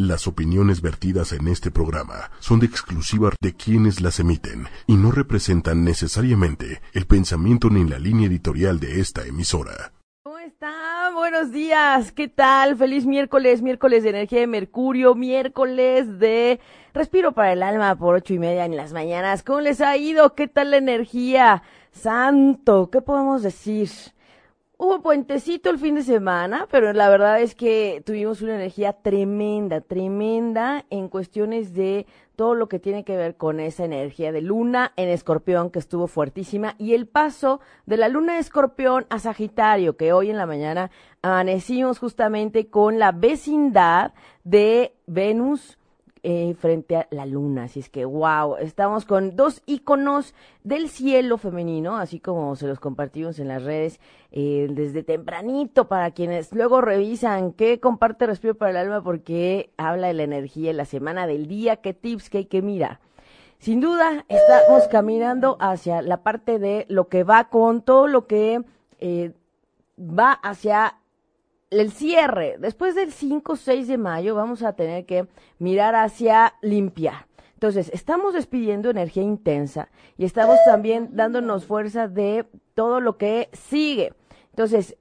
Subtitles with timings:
[0.00, 5.12] Las opiniones vertidas en este programa son de exclusiva de quienes las emiten y no
[5.12, 9.92] representan necesariamente el pensamiento ni la línea editorial de esta emisora.
[10.22, 11.10] ¿Cómo está?
[11.12, 12.12] Buenos días.
[12.12, 12.78] ¿Qué tal?
[12.78, 16.60] Feliz miércoles, miércoles de energía de Mercurio, miércoles de
[16.94, 19.42] respiro para el alma por ocho y media en las mañanas.
[19.42, 20.34] ¿Cómo les ha ido?
[20.34, 21.62] ¿Qué tal la energía?
[21.92, 23.90] Santo, ¿qué podemos decir?
[24.82, 29.82] Hubo puentecito el fin de semana, pero la verdad es que tuvimos una energía tremenda,
[29.82, 34.94] tremenda en cuestiones de todo lo que tiene que ver con esa energía de luna
[34.96, 39.98] en escorpión que estuvo fuertísima y el paso de la luna de escorpión a Sagitario,
[39.98, 40.90] que hoy en la mañana
[41.20, 45.76] amanecimos justamente con la vecindad de Venus
[46.22, 47.64] eh, frente a la luna.
[47.64, 50.34] Así es que, wow, estamos con dos iconos
[50.64, 54.00] del cielo femenino, así como se los compartimos en las redes
[54.32, 60.08] eh, desde tempranito para quienes luego revisan qué comparte Respiro para el Alma porque habla
[60.08, 63.00] de la energía, la semana del día, qué tips que hay que mirar.
[63.58, 68.62] Sin duda, estamos caminando hacia la parte de lo que va con todo lo que
[69.00, 69.32] eh,
[69.98, 70.99] va hacia
[71.70, 76.54] el cierre, después del 5 o 6 de mayo, vamos a tener que mirar hacia
[76.60, 77.26] limpiar.
[77.54, 84.14] Entonces, estamos despidiendo energía intensa y estamos también dándonos fuerza de todo lo que sigue.
[84.50, 84.96] Entonces,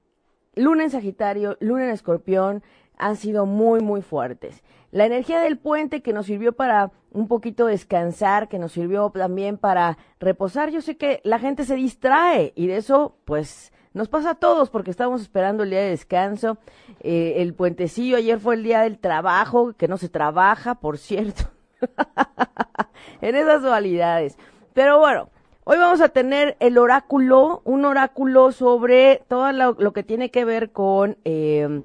[0.56, 2.62] luna en Sagitario, luna en Escorpión
[2.98, 4.62] han sido muy, muy fuertes.
[4.92, 9.58] La energía del puente que nos sirvió para un poquito descansar, que nos sirvió también
[9.58, 10.70] para reposar.
[10.70, 14.70] Yo sé que la gente se distrae y de eso, pues, nos pasa a todos
[14.70, 16.58] porque estamos esperando el día de descanso.
[17.00, 21.44] Eh, el puentecillo, ayer fue el día del trabajo, que no se trabaja, por cierto.
[23.22, 24.38] en esas dualidades.
[24.74, 25.30] Pero bueno,
[25.64, 30.72] hoy vamos a tener el oráculo, un oráculo sobre todo lo, que tiene que ver
[30.72, 31.82] con, eh,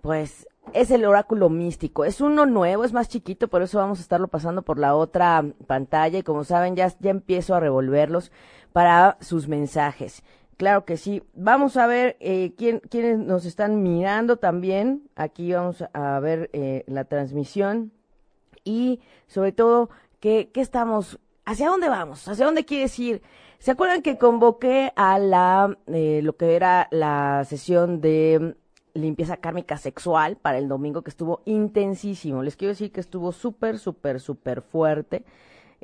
[0.00, 2.04] pues, es el oráculo místico.
[2.04, 5.44] Es uno nuevo, es más chiquito, por eso vamos a estarlo pasando por la otra
[5.66, 8.32] pantalla y como saben ya, ya empiezo a revolverlos
[8.72, 10.22] para sus mensajes.
[10.62, 11.24] Claro que sí.
[11.34, 15.02] Vamos a ver eh, quién, quiénes nos están mirando también.
[15.16, 17.90] Aquí vamos a ver eh, la transmisión
[18.62, 19.90] y sobre todo
[20.20, 23.22] qué, qué estamos, hacia dónde vamos, hacia dónde quieres ir.
[23.58, 28.54] ¿Se acuerdan que convoqué a la, eh, lo que era la sesión de
[28.94, 32.40] limpieza kármica sexual para el domingo que estuvo intensísimo?
[32.44, 35.24] Les quiero decir que estuvo súper, súper, súper fuerte.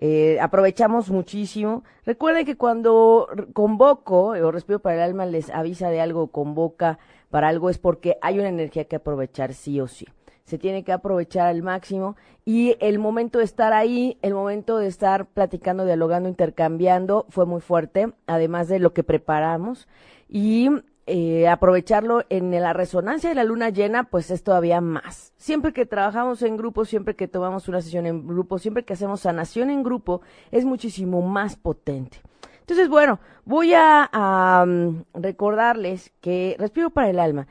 [0.00, 1.82] Eh, aprovechamos muchísimo.
[2.06, 7.00] Recuerden que cuando convoco o respiro para el alma les avisa de algo, convoca
[7.30, 10.06] para algo, es porque hay una energía que aprovechar sí o sí.
[10.44, 14.86] Se tiene que aprovechar al máximo y el momento de estar ahí, el momento de
[14.86, 19.88] estar platicando, dialogando, intercambiando fue muy fuerte, además de lo que preparamos.
[20.28, 20.70] Y
[21.10, 25.32] eh, aprovecharlo en la resonancia de la luna llena, pues es todavía más.
[25.38, 29.20] Siempre que trabajamos en grupo, siempre que tomamos una sesión en grupo, siempre que hacemos
[29.20, 30.20] sanación en grupo,
[30.50, 32.20] es muchísimo más potente.
[32.60, 37.46] Entonces, bueno, voy a, mm, recordarles que Respiro para el Alma,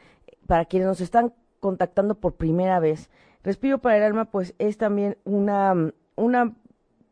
[0.46, 3.10] para quienes nos están contactando por primera vez,
[3.44, 6.54] Respiro para el Alma, pues es también una, mm, una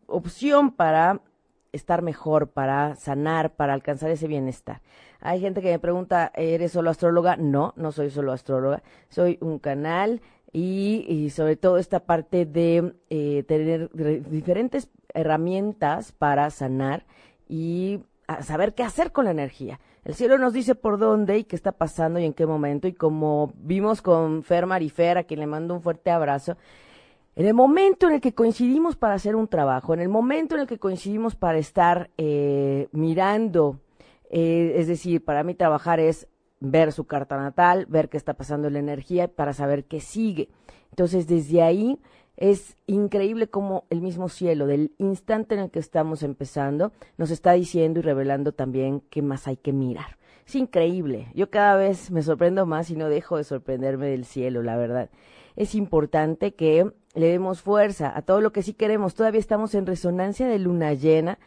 [0.06, 1.22] opción para
[1.76, 4.82] estar mejor, para sanar, para alcanzar ese bienestar.
[5.20, 7.36] Hay gente que me pregunta, ¿eres solo astróloga?
[7.36, 10.22] No, no soy solo astróloga, soy un canal
[10.52, 13.90] y, sobre todo esta parte de eh, tener
[14.30, 17.06] diferentes herramientas para sanar
[17.48, 18.00] y
[18.42, 19.80] saber qué hacer con la energía.
[20.04, 22.88] El cielo nos dice por dónde y qué está pasando y en qué momento.
[22.88, 26.58] Y como vimos con Fer Marifer, a quien le mando un fuerte abrazo,
[27.36, 30.62] en el momento en el que coincidimos para hacer un trabajo, en el momento en
[30.62, 33.82] el que coincidimos para estar eh, mirando,
[34.30, 36.28] eh, es decir, para mí trabajar es
[36.62, 40.50] ver su carta natal, ver qué está pasando en la energía para saber qué sigue.
[40.92, 42.00] Entonces, desde ahí
[42.38, 47.52] es increíble cómo el mismo cielo, del instante en el que estamos empezando, nos está
[47.54, 50.18] diciendo y revelando también qué más hay que mirar.
[50.48, 51.28] Es increíble.
[51.34, 55.10] Yo cada vez me sorprendo más y no dejo de sorprenderme del cielo, la verdad.
[55.56, 59.16] Es importante que le demos fuerza a todo lo que sí queremos.
[59.16, 61.40] Todavía estamos en resonancia de luna llena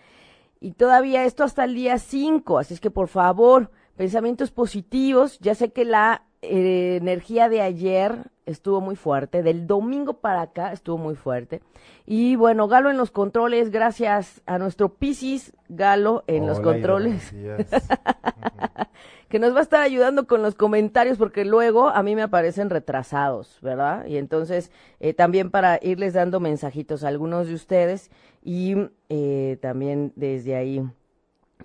[0.60, 2.58] y todavía esto hasta el día 5.
[2.58, 5.38] Así es que por favor, pensamientos positivos.
[5.40, 10.72] Ya sé que la eh, energía de ayer estuvo muy fuerte, del domingo para acá
[10.72, 11.60] estuvo muy fuerte.
[12.06, 17.34] Y bueno, Galo en los controles, gracias a nuestro Piscis Galo en los controles.
[19.28, 22.70] que nos va a estar ayudando con los comentarios porque luego a mí me aparecen
[22.70, 24.06] retrasados, ¿verdad?
[24.06, 24.70] Y entonces
[25.00, 28.10] eh, también para irles dando mensajitos a algunos de ustedes
[28.42, 28.76] y
[29.08, 30.82] eh, también desde ahí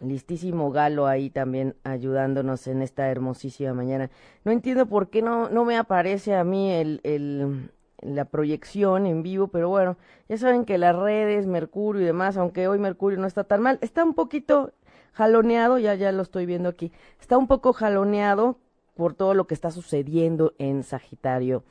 [0.01, 4.09] listísimo Galo ahí también ayudándonos en esta hermosísima mañana.
[4.43, 7.71] No entiendo por qué no, no me aparece a mí el, el,
[8.01, 12.67] la proyección en vivo, pero bueno, ya saben que las redes, Mercurio y demás, aunque
[12.67, 14.73] hoy Mercurio no está tan mal, está un poquito
[15.13, 18.57] jaloneado, ya ya lo estoy viendo aquí, está un poco jaloneado
[18.95, 21.63] por todo lo que está sucediendo en Sagitario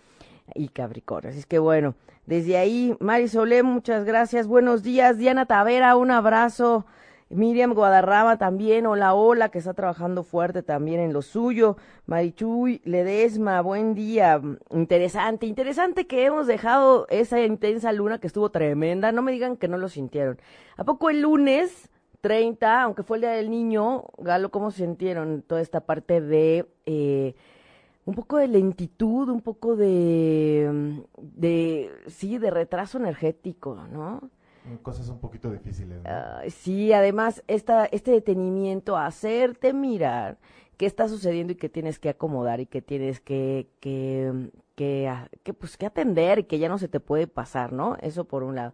[0.54, 1.30] y Capricornio.
[1.30, 1.94] Así que bueno,
[2.26, 6.86] desde ahí, Mari Solé, muchas gracias, buenos días, Diana Tavera, un abrazo.
[7.32, 11.78] Miriam Guadarrama también, hola, hola, que está trabajando fuerte también en lo suyo.
[12.04, 14.40] Marichuy Ledesma, buen día.
[14.70, 19.12] Interesante, interesante que hemos dejado esa intensa luna que estuvo tremenda.
[19.12, 20.38] No me digan que no lo sintieron.
[20.76, 21.88] ¿A poco el lunes
[22.22, 27.34] 30, aunque fue el día del niño, Galo, cómo sintieron toda esta parte de eh,
[28.04, 34.30] un poco de lentitud, un poco de, de, sí, de retraso energético, ¿no?
[34.82, 35.98] cosas un poquito difíciles.
[36.48, 40.38] sí, además esta, este detenimiento, hacerte mirar
[40.76, 45.52] qué está sucediendo y qué tienes que acomodar y qué tienes que, que, que, que,
[45.52, 47.96] pues, que atender y que ya no se te puede pasar, ¿no?
[48.00, 48.72] Eso por un lado.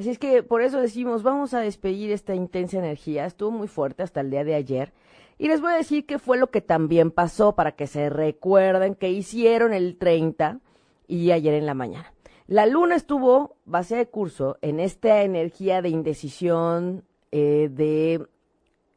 [0.00, 3.26] Así es que por eso decimos, vamos a despedir esta intensa energía.
[3.26, 4.94] Estuvo muy fuerte hasta el día de ayer.
[5.36, 8.94] Y les voy a decir qué fue lo que también pasó para que se recuerden
[8.94, 10.60] que hicieron el 30
[11.06, 12.14] y ayer en la mañana.
[12.46, 18.26] La luna estuvo base de curso en esta energía de indecisión eh, de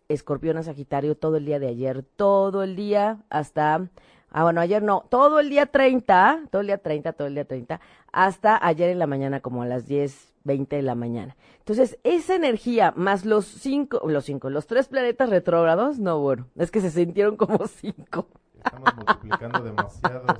[0.07, 3.89] escorpión a Sagitario todo el día de ayer, todo el día hasta,
[4.29, 7.43] ah bueno, ayer no, todo el día 30, todo el día 30, todo el día
[7.43, 7.81] 30,
[8.13, 11.35] hasta ayer en la mañana como a las 10, 20 de la mañana.
[11.59, 16.71] Entonces, esa energía más los cinco, los cinco, los tres planetas retrógrados, no, bueno, es
[16.71, 18.27] que se sintieron como cinco.
[18.57, 20.39] Estamos multiplicando demasiados.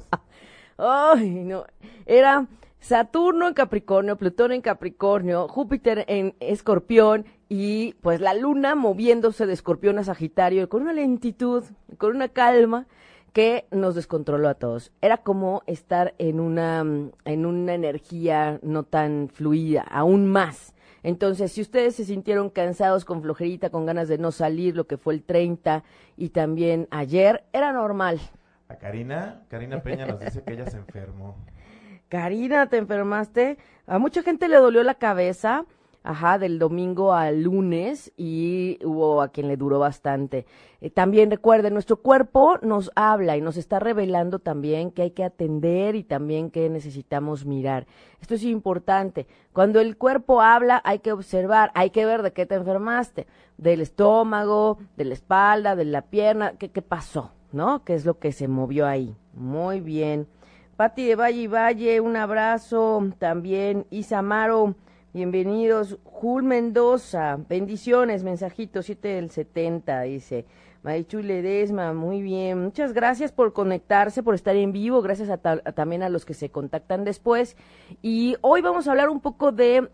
[0.77, 1.65] Ay, no,
[2.05, 2.47] era
[2.79, 9.53] Saturno en Capricornio, Plutón en Capricornio, Júpiter en Escorpión y pues la luna moviéndose de
[9.53, 11.63] Escorpión a Sagitario con una lentitud,
[11.97, 12.87] con una calma
[13.33, 14.91] que nos descontroló a todos.
[15.01, 16.85] Era como estar en una,
[17.25, 20.73] en una energía no tan fluida, aún más.
[21.01, 24.97] Entonces, si ustedes se sintieron cansados, con flojerita, con ganas de no salir, lo que
[24.97, 25.83] fue el 30
[26.15, 28.21] y también ayer, era normal.
[28.69, 31.35] A Karina, Karina Peña nos dice que ella se enfermó.
[32.09, 33.57] Karina, te enfermaste.
[33.87, 35.65] A mucha gente le dolió la cabeza,
[36.03, 40.45] ajá, del domingo al lunes y hubo a quien le duró bastante.
[40.81, 45.23] Eh, también recuerden, nuestro cuerpo nos habla y nos está revelando también que hay que
[45.23, 47.87] atender y también que necesitamos mirar.
[48.19, 49.27] Esto es importante.
[49.53, 53.25] Cuando el cuerpo habla, hay que observar, hay que ver de qué te enfermaste,
[53.57, 57.85] del estómago, de la espalda, de la pierna, qué, pasó, ¿no?
[57.85, 59.15] ¿Qué es lo que se movió ahí?
[59.33, 60.27] Muy bien.
[60.75, 63.09] Pati de Valle y Valle, un abrazo.
[63.19, 64.75] También Isamaro,
[65.13, 65.99] bienvenidos.
[66.03, 70.45] Jul Mendoza, bendiciones, mensajito 7 del 70, dice.
[70.81, 72.61] Marichu Ledesma, muy bien.
[72.61, 75.01] Muchas gracias por conectarse, por estar en vivo.
[75.01, 77.55] Gracias a, también a los que se contactan después.
[78.01, 79.87] Y hoy vamos a hablar un poco de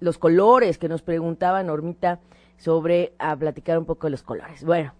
[0.00, 2.20] los colores que nos preguntaba Normita
[2.56, 4.64] sobre a platicar un poco de los colores.
[4.64, 4.92] Bueno,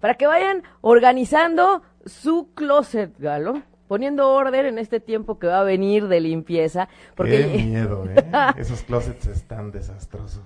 [0.00, 3.62] para que vayan organizando su closet, Galo
[3.92, 6.88] poniendo orden en este tiempo que va a venir de limpieza.
[7.14, 7.46] Porque...
[7.46, 8.24] Qué miedo, ¿eh?
[8.56, 10.42] Esos closets están desastrosos.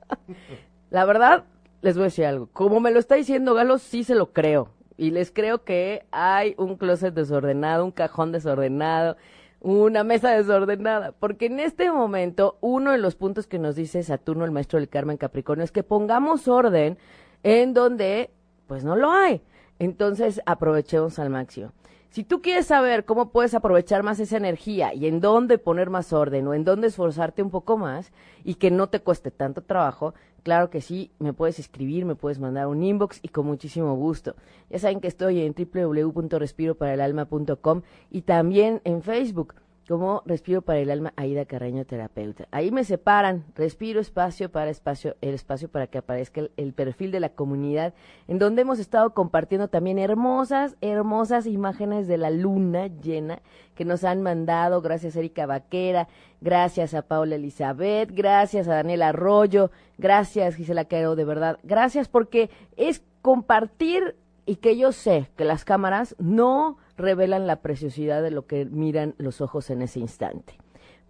[0.90, 1.44] La verdad,
[1.82, 2.48] les voy a decir algo.
[2.54, 4.70] Como me lo está diciendo Galo, sí se lo creo.
[4.96, 9.18] Y les creo que hay un closet desordenado, un cajón desordenado,
[9.60, 11.12] una mesa desordenada.
[11.12, 14.88] Porque en este momento, uno de los puntos que nos dice Saturno, el maestro del
[14.88, 16.96] Carmen Capricornio, es que pongamos orden
[17.42, 18.30] en donde,
[18.66, 19.42] pues no lo hay.
[19.78, 21.72] Entonces, aprovechemos al máximo.
[22.10, 26.12] Si tú quieres saber cómo puedes aprovechar más esa energía y en dónde poner más
[26.12, 30.14] orden o en dónde esforzarte un poco más y que no te cueste tanto trabajo,
[30.42, 34.36] claro que sí, me puedes escribir, me puedes mandar un inbox y con muchísimo gusto.
[34.70, 39.54] Ya saben que estoy en www.respiroparaelalma.com y también en Facebook
[39.86, 42.48] como Respiro para el Alma, Aida Carreño Terapeuta.
[42.50, 47.20] Ahí me separan, respiro espacio para espacio, el espacio para que aparezca el, perfil de
[47.20, 47.94] la comunidad,
[48.26, 53.40] en donde hemos estado compartiendo también hermosas, hermosas imágenes de la luna llena
[53.74, 56.08] que nos han mandado, gracias Erika Vaquera,
[56.40, 62.50] gracias a Paula Elizabeth, gracias a Daniel Arroyo, gracias Gisela Cairo, de verdad, gracias porque
[62.76, 64.16] es compartir
[64.46, 69.14] y que yo sé que las cámaras no revelan la preciosidad de lo que miran
[69.18, 70.54] los ojos en ese instante.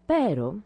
[0.07, 0.61] Pero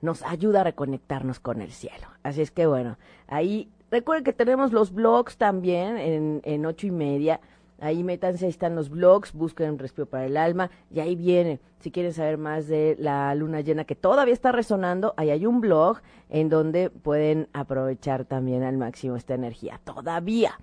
[0.00, 2.06] nos ayuda a reconectarnos con el cielo.
[2.22, 6.90] Así es que bueno, ahí recuerden que tenemos los blogs también en, en ocho y
[6.90, 7.40] media.
[7.80, 11.60] Ahí métanse, ahí están los blogs, busquen Respiro para el Alma y ahí viene.
[11.80, 15.60] Si quieren saber más de la luna llena que todavía está resonando, ahí hay un
[15.60, 15.98] blog
[16.30, 19.80] en donde pueden aprovechar también al máximo esta energía.
[19.84, 20.58] Todavía.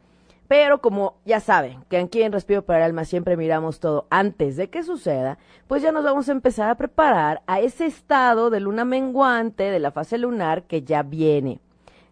[0.51, 4.57] Pero como ya saben que aquí en Respiro para el Alma siempre miramos todo antes
[4.57, 8.59] de que suceda, pues ya nos vamos a empezar a preparar a ese estado de
[8.59, 11.61] luna menguante de la fase lunar que ya viene.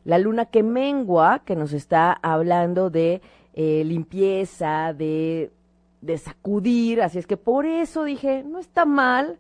[0.05, 3.22] La luna que mengua, que nos está hablando de
[3.55, 5.51] eh, limpieza, de,
[6.00, 9.38] de sacudir, así es que por eso dije, no está mal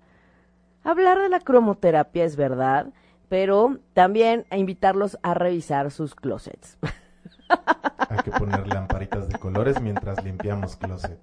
[0.83, 2.87] hablar de la cromoterapia, es verdad,
[3.29, 6.77] pero también a invitarlos a revisar sus closets.
[8.09, 11.19] Hay que poner lamparitas de colores mientras limpiamos closet.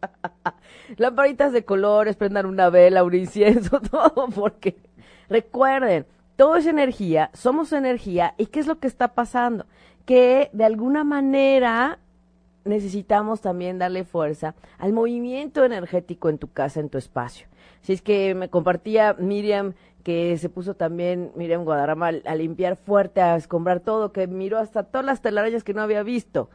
[0.97, 4.77] Lamparitas de colores, prendan una vela, un incienso, todo, porque
[5.29, 6.07] recuerden,
[6.37, 9.67] todo es energía, somos energía, ¿y qué es lo que está pasando?
[10.05, 11.99] Que de alguna manera
[12.65, 17.47] necesitamos también darle fuerza al movimiento energético en tu casa, en tu espacio.
[17.81, 19.75] Si es que me compartía Miriam
[20.07, 24.85] que se puso también Miriam Guadarrama a, limpiar fuerte, a escombrar todo, que miró hasta
[24.85, 26.49] todas las telarañas que no había visto.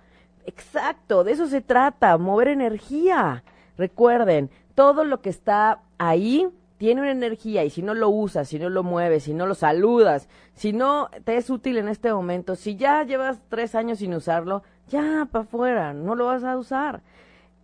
[0.45, 3.43] Exacto, de eso se trata, mover energía.
[3.77, 8.57] Recuerden, todo lo que está ahí tiene una energía y si no lo usas, si
[8.57, 12.55] no lo mueves, si no lo saludas, si no te es útil en este momento,
[12.55, 17.01] si ya llevas tres años sin usarlo, ya para afuera, no lo vas a usar.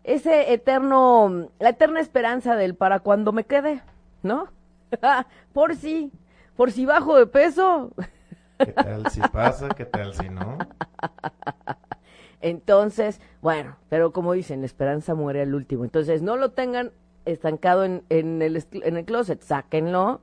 [0.03, 3.83] Ese eterno, la eterna esperanza del para cuando me quede,
[4.21, 4.49] ¿no?
[5.53, 6.11] por si,
[6.55, 7.91] por si bajo de peso.
[8.57, 9.69] ¿Qué tal si pasa?
[9.69, 10.57] ¿Qué tal si no?
[12.41, 15.83] Entonces, bueno, pero como dicen, la esperanza muere al último.
[15.83, 16.91] Entonces, no lo tengan
[17.25, 20.21] estancado en, en, el, en el closet, sáquenlo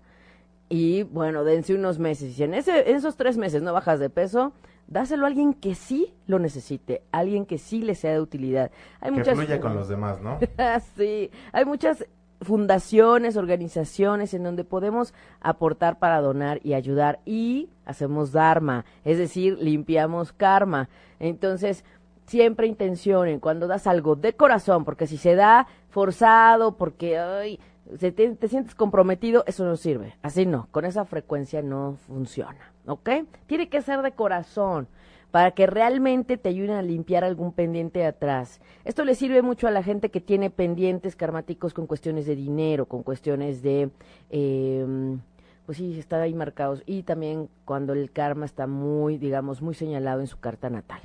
[0.69, 2.31] y, bueno, dense unos meses.
[2.31, 4.53] Y si en, ese, en esos tres meses no bajas de peso,
[4.87, 8.71] dáselo a alguien que sí lo necesite, alguien que sí le sea de utilidad.
[9.01, 10.39] Hay que muchas, fluya con los demás, ¿no?
[10.97, 12.07] sí, hay muchas
[12.45, 19.59] fundaciones, organizaciones en donde podemos aportar para donar y ayudar y hacemos dharma, es decir,
[19.61, 20.89] limpiamos karma.
[21.19, 21.85] Entonces,
[22.27, 27.61] siempre intencionen cuando das algo de corazón, porque si se da forzado, porque ay,
[27.99, 30.17] te, te, sientes comprometido, eso no sirve.
[30.23, 33.11] Así no, con esa frecuencia no funciona, ¿ok?
[33.47, 34.89] Tiene que ser de corazón
[35.35, 38.61] para que realmente te ayuden a limpiar algún pendiente de atrás.
[38.85, 42.87] Esto le sirve mucho a la gente que tiene pendientes karmáticos con cuestiones de dinero,
[42.87, 43.91] con cuestiones de...
[44.31, 44.87] Eh,
[45.67, 46.85] pues sí, están ahí marcados.
[46.87, 51.01] Y también cuando el karma está muy, digamos, muy señalado en su carta natal.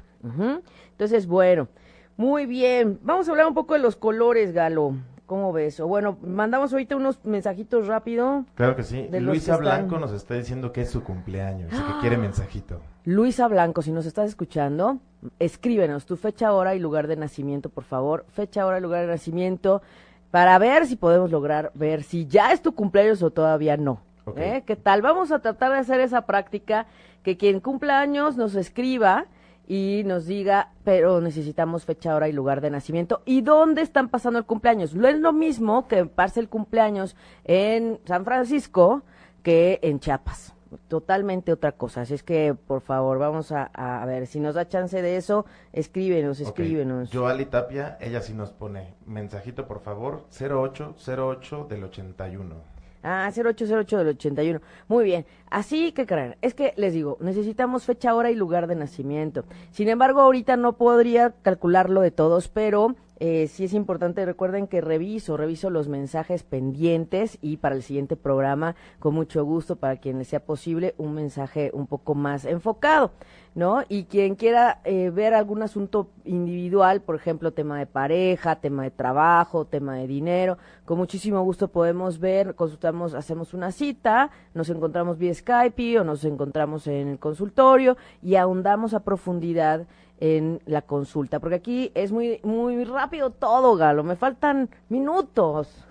[0.92, 1.68] Entonces, bueno,
[2.16, 3.00] muy bien.
[3.02, 4.94] Vamos a hablar un poco de los colores, Galo.
[5.30, 5.80] ¿Cómo ves?
[5.80, 8.46] O bueno, mandamos ahorita unos mensajitos rápido.
[8.56, 9.08] Claro que sí.
[9.12, 12.82] Luisa Blanco nos está diciendo que es su cumpleaños y que quiere mensajito.
[13.06, 14.98] Luisa Blanco, si nos estás escuchando,
[15.38, 18.26] escríbenos tu fecha, hora y lugar de nacimiento, por favor.
[18.30, 19.84] Fecha, hora y lugar de nacimiento
[20.32, 24.02] para ver si podemos lograr ver si ya es tu cumpleaños o todavía no.
[24.36, 24.64] ¿Eh?
[24.66, 25.04] ¿Qué tal?
[25.04, 26.88] Vamos a tratar de hacer esa práctica
[27.22, 29.28] que quien cumpla años nos escriba
[29.70, 33.22] y nos diga, pero necesitamos fecha, hora y lugar de nacimiento.
[33.24, 34.96] ¿Y dónde están pasando el cumpleaños?
[34.96, 39.04] No es lo mismo que pase el cumpleaños en San Francisco
[39.44, 40.56] que en Chiapas.
[40.88, 42.02] Totalmente otra cosa.
[42.02, 45.46] Así es que, por favor, vamos a, a ver, si nos da chance de eso,
[45.72, 47.10] escríbenos, escríbenos.
[47.10, 47.20] Okay.
[47.20, 52.79] Joali Tapia, ella sí nos pone, mensajito, por favor, 0808 del 81.
[53.04, 54.62] Ah, 0808 del 81.
[54.88, 55.26] Muy bien.
[55.50, 59.46] Así que creen, es que les digo, necesitamos fecha, hora y lugar de nacimiento.
[59.72, 64.80] Sin embargo, ahorita no podría calcularlo de todos, pero eh, sí es importante, recuerden que
[64.80, 70.20] reviso, reviso los mensajes pendientes y para el siguiente programa, con mucho gusto, para quien
[70.20, 73.12] les sea posible, un mensaje un poco más enfocado,
[73.56, 73.84] ¿no?
[73.90, 78.92] Y quien quiera eh, ver algún asunto individual, por ejemplo, tema de pareja, tema de
[78.92, 85.18] trabajo, tema de dinero, con muchísimo gusto podemos ver, consultamos, hacemos una cita, nos encontramos
[85.18, 89.88] vía Skype o nos encontramos en el consultorio y ahondamos a profundidad
[90.20, 95.86] en la consulta, porque aquí es muy, muy rápido todo, Galo, me faltan minutos.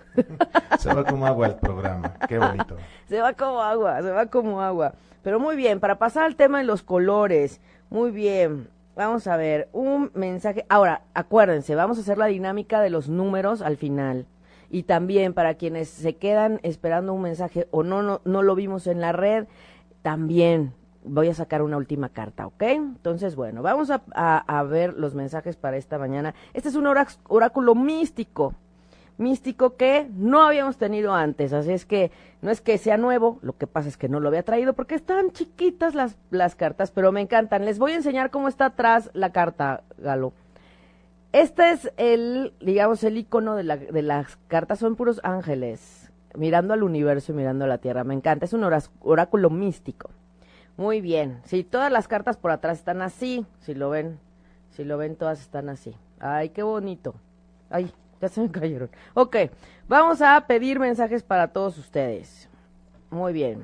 [0.77, 2.75] Se va como agua el programa, qué bonito.
[3.07, 4.93] Se va como agua, se va como agua.
[5.21, 8.69] Pero muy bien, para pasar al tema de los colores, muy bien.
[8.95, 10.65] Vamos a ver, un mensaje.
[10.69, 14.25] Ahora, acuérdense, vamos a hacer la dinámica de los números al final.
[14.69, 18.87] Y también para quienes se quedan esperando un mensaje o no, no, no lo vimos
[18.87, 19.47] en la red,
[20.01, 20.73] también
[21.03, 22.61] voy a sacar una última carta, ¿ok?
[22.63, 26.35] Entonces, bueno, vamos a, a, ver los mensajes para esta mañana.
[26.53, 28.53] Este es un oráculo místico,
[29.19, 32.11] místico que no habíamos tenido antes, así es que
[32.41, 34.95] no es que sea nuevo, lo que pasa es que no lo había traído porque
[34.95, 37.65] están chiquitas las, las cartas, pero me encantan.
[37.65, 40.33] Les voy a enseñar cómo está atrás la carta, Galo.
[41.31, 46.73] Este es el, digamos, el icono de, la, de las cartas, son puros ángeles, mirando
[46.73, 48.03] al universo y mirando a la tierra.
[48.03, 50.09] Me encanta, es un oráculo místico.
[50.77, 51.41] Muy bien.
[51.43, 53.45] Sí, todas las cartas por atrás están así.
[53.59, 54.17] Si lo ven,
[54.71, 55.93] si lo ven, todas están así.
[56.21, 57.15] Ay, qué bonito.
[57.69, 58.89] Ay, ya se me cayeron.
[59.13, 59.35] Ok,
[59.87, 62.49] vamos a pedir mensajes para todos ustedes.
[63.09, 63.63] Muy bien.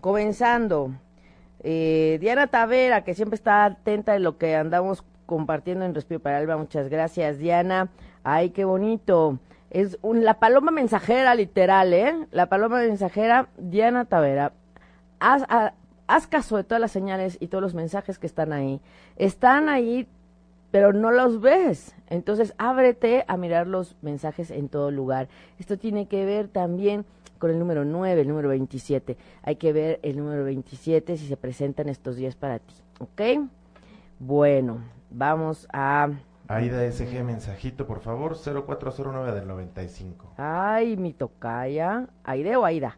[0.00, 0.92] Comenzando.
[1.60, 6.38] Eh, Diana Tavera, que siempre está atenta de lo que andamos compartiendo en Respiro para
[6.38, 6.56] Alba.
[6.56, 7.90] Muchas gracias, Diana.
[8.22, 9.38] Ay, qué bonito.
[9.70, 12.26] Es la paloma mensajera, literal, ¿eh?
[12.30, 14.52] La paloma mensajera, Diana Tavera.
[15.20, 15.44] Haz,
[16.06, 18.80] haz caso de todas las señales y todos los mensajes que están ahí.
[19.16, 20.08] Están ahí,
[20.70, 21.94] pero no los ves.
[22.08, 25.28] Entonces, ábrete a mirar los mensajes en todo lugar.
[25.58, 27.04] Esto tiene que ver también
[27.38, 29.16] con el número 9, el número 27.
[29.42, 32.74] Hay que ver el número 27 si se presentan estos días para ti.
[33.00, 33.48] ¿Ok?
[34.18, 34.78] Bueno,
[35.10, 36.10] vamos a
[36.50, 40.32] Aida SG, mensajito, por favor, 0409 del 95.
[40.38, 42.06] Ay, mi tocaya.
[42.24, 42.96] ¿Aide o Aida?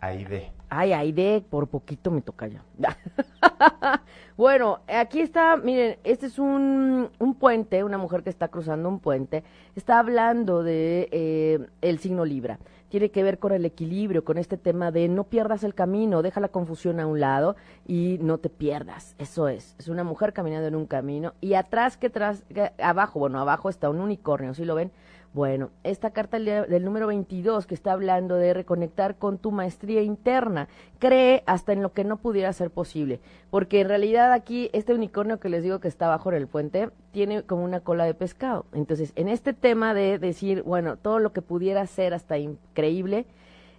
[0.00, 0.55] Aide.
[0.68, 2.62] Ay, Aide, por poquito me tocaya.
[4.36, 8.98] bueno, aquí está, miren, este es un, un, puente, una mujer que está cruzando un
[8.98, 9.44] puente,
[9.76, 12.58] está hablando de eh, el signo Libra
[12.88, 16.40] tiene que ver con el equilibrio, con este tema de no pierdas el camino, deja
[16.40, 17.56] la confusión a un lado
[17.86, 19.14] y no te pierdas.
[19.18, 22.44] Eso es, es una mujer caminando en un camino y atrás que tras,
[22.80, 24.92] abajo, bueno, abajo está un unicornio, ¿sí lo ven?
[25.36, 30.66] Bueno, esta carta del número 22 que está hablando de reconectar con tu maestría interna,
[30.98, 35.38] cree hasta en lo que no pudiera ser posible, porque en realidad aquí este unicornio
[35.38, 38.64] que les digo que está abajo en el puente tiene como una cola de pescado.
[38.72, 43.26] Entonces, en este tema de decir, bueno, todo lo que pudiera ser hasta increíble,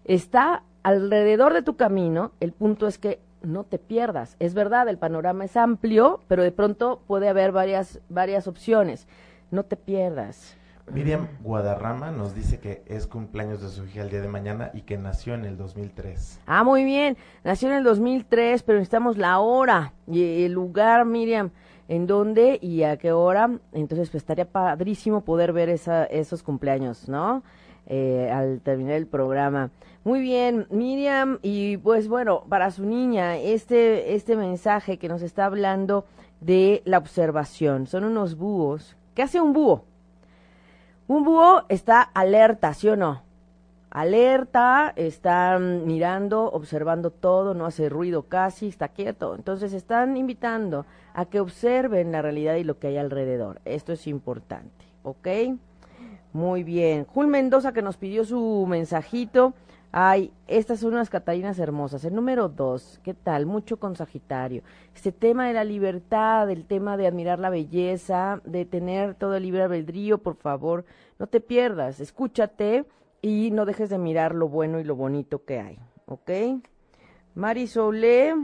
[0.06, 4.36] está alrededor de tu camino, el punto es que no te pierdas.
[4.38, 9.08] Es verdad, el panorama es amplio, pero de pronto puede haber varias, varias opciones.
[9.50, 10.56] No te pierdas.
[10.92, 14.82] Miriam Guadarrama nos dice que es cumpleaños de su hija el día de mañana y
[14.82, 16.40] que nació en el 2003.
[16.46, 17.18] Ah, muy bien.
[17.44, 21.52] Nació en el 2003, pero necesitamos la hora y el lugar, Miriam,
[21.90, 23.60] en dónde y a qué hora.
[23.74, 27.44] Entonces, pues estaría padrísimo poder ver esa, esos cumpleaños, ¿no?
[27.86, 29.72] Eh, al terminar el programa.
[30.06, 35.46] Muy bien, Miriam, y pues bueno, para su niña, este, este mensaje que nos está
[35.46, 36.06] hablando
[36.40, 37.88] de la observación.
[37.88, 38.96] Son unos búhos.
[39.16, 39.84] ¿Qué hace un búho?
[41.08, 43.22] Un búho está alerta, ¿sí o no?
[43.90, 49.34] Alerta, está mirando, observando todo, no hace ruido casi, está quieto.
[49.34, 53.62] Entonces están invitando a que observen la realidad y lo que hay alrededor.
[53.64, 55.28] Esto es importante, ¿ok?
[56.34, 57.06] Muy bien.
[57.06, 59.54] Jul Mendoza que nos pidió su mensajito.
[59.92, 62.04] Ay, estas son unas Catarinas hermosas.
[62.04, 63.46] El número dos, ¿qué tal?
[63.46, 64.62] Mucho con Sagitario.
[64.94, 69.44] Este tema de la libertad, el tema de admirar la belleza, de tener todo el
[69.44, 70.86] libre albedrío, por favor,
[71.20, 72.86] no te pierdas, escúchate
[73.22, 76.32] y no dejes de mirar lo bueno y lo bonito que hay, ¿ok?
[77.34, 78.36] Marisole,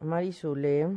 [0.00, 0.88] Marisole.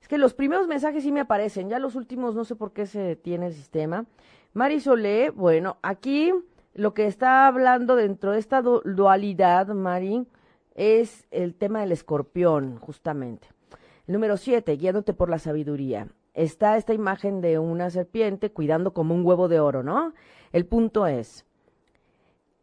[0.00, 2.86] Es que los primeros mensajes sí me aparecen, ya los últimos no sé por qué
[2.86, 4.06] se detiene el sistema.
[4.52, 6.32] Marisole, bueno, aquí
[6.74, 10.26] lo que está hablando dentro de esta dualidad, Mari,
[10.74, 13.48] es el tema del escorpión, justamente.
[14.06, 16.08] El número siete, guiándote por la sabiduría.
[16.32, 20.14] Está esta imagen de una serpiente cuidando como un huevo de oro, ¿no?
[20.52, 21.44] El punto es,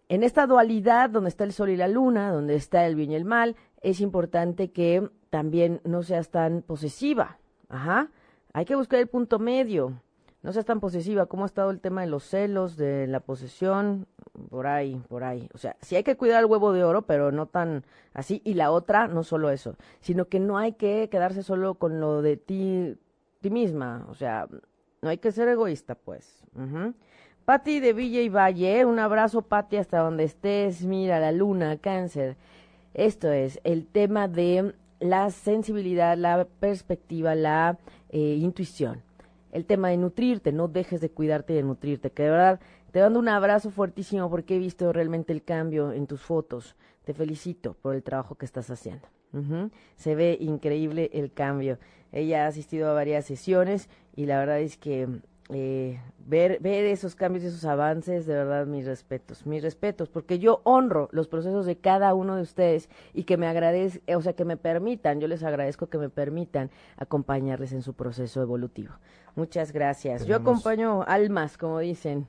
[0.09, 3.15] en esta dualidad donde está el sol y la luna, donde está el bien y
[3.15, 7.39] el mal, es importante que también no seas tan posesiva.
[7.69, 8.09] Ajá.
[8.53, 10.01] Hay que buscar el punto medio
[10.47, 14.07] no seas tan posesiva, ¿cómo ha estado el tema de los celos, de la posesión?
[14.49, 15.49] Por ahí, por ahí.
[15.53, 17.83] O sea, sí hay que cuidar el huevo de oro, pero no tan
[18.13, 18.41] así.
[18.45, 22.21] Y la otra, no solo eso, sino que no hay que quedarse solo con lo
[22.21, 22.95] de ti,
[23.41, 24.05] ti misma.
[24.09, 24.47] O sea,
[25.01, 26.41] no hay que ser egoísta, pues.
[26.55, 26.93] Uh
[27.65, 30.85] de Villa y Valle, un abrazo, Patti, hasta donde estés.
[30.85, 32.37] Mira, la luna, cáncer.
[32.93, 37.77] Esto es el tema de la sensibilidad, la perspectiva, la
[38.11, 39.06] eh, intuición
[39.57, 42.59] el tema de nutrirte, no dejes de cuidarte y de nutrirte, que de verdad
[42.91, 46.75] te dando un abrazo fuertísimo porque he visto realmente el cambio en tus fotos.
[47.03, 49.07] Te felicito por el trabajo que estás haciendo.
[49.97, 51.77] Se ve increíble el cambio.
[52.11, 55.07] Ella ha asistido a varias sesiones y la verdad es que
[55.49, 60.39] eh, ver, ver esos cambios y esos avances, de verdad, mis respetos, mis respetos, porque
[60.39, 64.33] yo honro los procesos de cada uno de ustedes y que me agradezcan, o sea,
[64.33, 68.93] que me permitan, yo les agradezco que me permitan acompañarles en su proceso evolutivo.
[69.35, 70.25] Muchas gracias.
[70.25, 72.27] Yo acompaño almas, como dicen.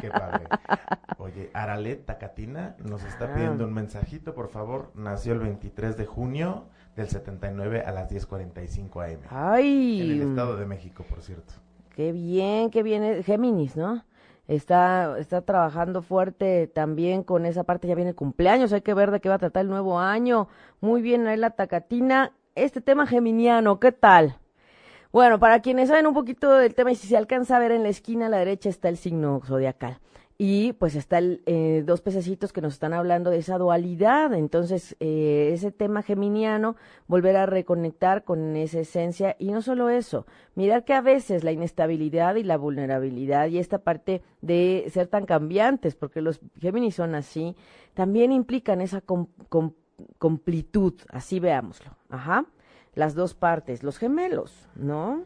[0.00, 0.46] Qué padre.
[1.18, 3.34] Oye, Aralet Tacatina nos está ah.
[3.34, 4.90] pidiendo un mensajito, por favor.
[4.94, 6.64] Nació el 23 de junio
[6.96, 9.20] del 79 a las 10.45 am.
[9.28, 10.00] Ay.
[10.00, 11.52] En el Estado de México, por cierto.
[11.94, 13.22] Qué bien, qué bien.
[13.22, 14.04] Géminis, ¿no?
[14.48, 17.86] Está, está trabajando fuerte también con esa parte.
[17.86, 20.48] Ya viene el cumpleaños, hay que ver de qué va a tratar el nuevo año.
[20.80, 22.32] Muy bien, la Tacatina.
[22.56, 24.38] Este tema geminiano, ¿qué tal?
[25.12, 27.84] Bueno, para quienes saben un poquito del tema y si se alcanza a ver en
[27.84, 29.98] la esquina a la derecha está el signo zodiacal.
[30.36, 34.34] Y pues está el, eh, dos pececitos que nos están hablando de esa dualidad.
[34.34, 36.74] Entonces, eh, ese tema geminiano,
[37.06, 39.36] volver a reconectar con esa esencia.
[39.38, 43.78] Y no solo eso, mirar que a veces la inestabilidad y la vulnerabilidad y esta
[43.78, 47.54] parte de ser tan cambiantes, porque los Géminis son así,
[47.94, 49.04] también implican esa
[50.18, 50.94] completud.
[51.10, 51.92] Así veámoslo.
[52.08, 52.46] Ajá.
[52.94, 55.24] Las dos partes, los gemelos, ¿no?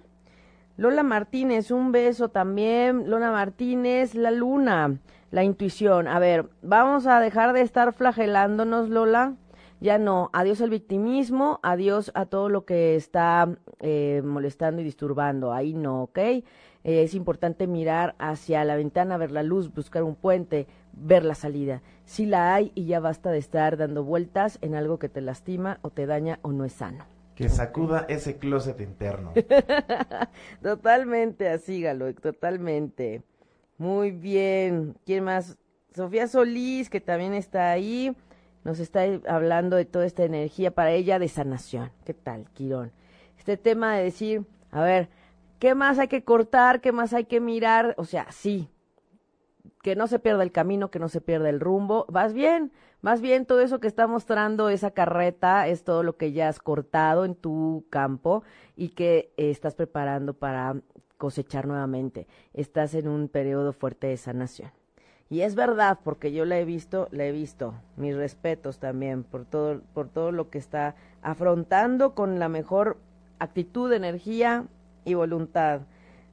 [0.79, 3.11] Lola Martínez, un beso también.
[3.11, 5.01] Lola Martínez, la luna,
[5.33, 6.07] la intuición.
[6.07, 9.35] A ver, vamos a dejar de estar flagelándonos, Lola.
[9.81, 13.49] Ya no, adiós al victimismo, adiós a todo lo que está
[13.81, 15.53] eh, molestando y disturbando.
[15.53, 16.19] Ahí no, ¿ok?
[16.19, 16.45] Eh,
[16.85, 21.83] es importante mirar hacia la ventana, ver la luz, buscar un puente, ver la salida.
[22.05, 25.81] Si la hay y ya basta de estar dando vueltas en algo que te lastima
[25.83, 27.18] o te daña o no es sano.
[27.39, 29.33] Que sacuda ese closet interno.
[30.61, 33.23] totalmente así, Galo, totalmente.
[33.77, 34.97] Muy bien.
[35.07, 35.57] ¿Quién más?
[35.95, 38.13] Sofía Solís, que también está ahí,
[38.65, 41.93] nos está hablando de toda esta energía para ella de sanación.
[42.05, 42.91] ¿Qué tal, Quirón?
[43.39, 45.09] Este tema de decir, a ver,
[45.61, 46.81] ¿qué más hay que cortar?
[46.81, 47.95] ¿Qué más hay que mirar?
[47.99, 48.69] O sea, sí,
[49.85, 52.05] que no se pierda el camino, que no se pierda el rumbo.
[52.09, 52.73] ¿Vas bien?
[53.01, 56.59] Más bien todo eso que está mostrando esa carreta es todo lo que ya has
[56.59, 58.43] cortado en tu campo
[58.77, 60.77] y que eh, estás preparando para
[61.17, 62.27] cosechar nuevamente.
[62.55, 64.73] Estás en un periodo fuerte de sanación.
[65.31, 67.75] Y es verdad, porque yo la he visto, la he visto.
[67.97, 72.97] Mis respetos también por todo, por todo lo que está afrontando con la mejor
[73.39, 74.65] actitud, energía
[75.05, 75.83] y voluntad.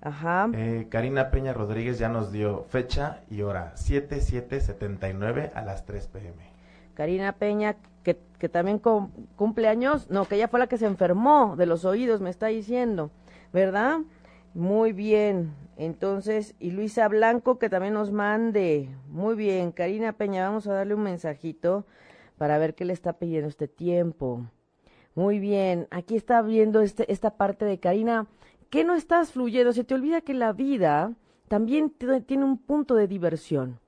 [0.02, 0.50] Ajá.
[0.54, 6.55] Eh, Karina Peña Rodríguez ya nos dio fecha y hora, 7779 a las 3 pm.
[6.96, 11.56] Karina Peña, que, que también cumple años, no, que ella fue la que se enfermó
[11.56, 13.12] de los oídos, me está diciendo,
[13.54, 14.00] ¿verdad?
[14.54, 20.68] Muy bien, entonces, y Luisa Blanco, que también nos mande, muy bien, Karina Peña, vamos
[20.68, 21.86] a darle un mensajito
[22.38, 24.50] para ver qué le está pidiendo este tiempo.
[25.14, 28.28] Muy bien, aquí está viendo este, esta parte de Karina,
[28.70, 29.74] ¿qué no estás fluyendo?
[29.74, 31.14] Se te olvida que la vida
[31.48, 31.90] también
[32.26, 33.80] tiene un punto de diversión.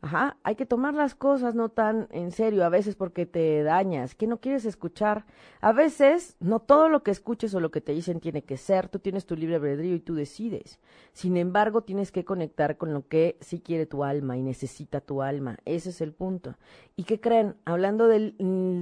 [0.00, 4.14] Ajá, hay que tomar las cosas no tan en serio a veces porque te dañas,
[4.14, 5.26] que no quieres escuchar.
[5.60, 8.88] A veces no todo lo que escuches o lo que te dicen tiene que ser,
[8.88, 10.78] tú tienes tu libre albedrío y tú decides.
[11.12, 15.20] Sin embargo, tienes que conectar con lo que sí quiere tu alma y necesita tu
[15.20, 15.58] alma.
[15.64, 16.54] Ese es el punto.
[16.94, 17.56] ¿Y qué creen?
[17.64, 18.36] Hablando del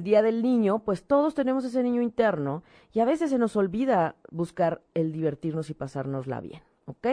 [0.05, 4.17] Día del Niño, pues todos tenemos ese niño interno y a veces se nos olvida
[4.31, 7.07] buscar el divertirnos y pasárnosla bien, ¿ok?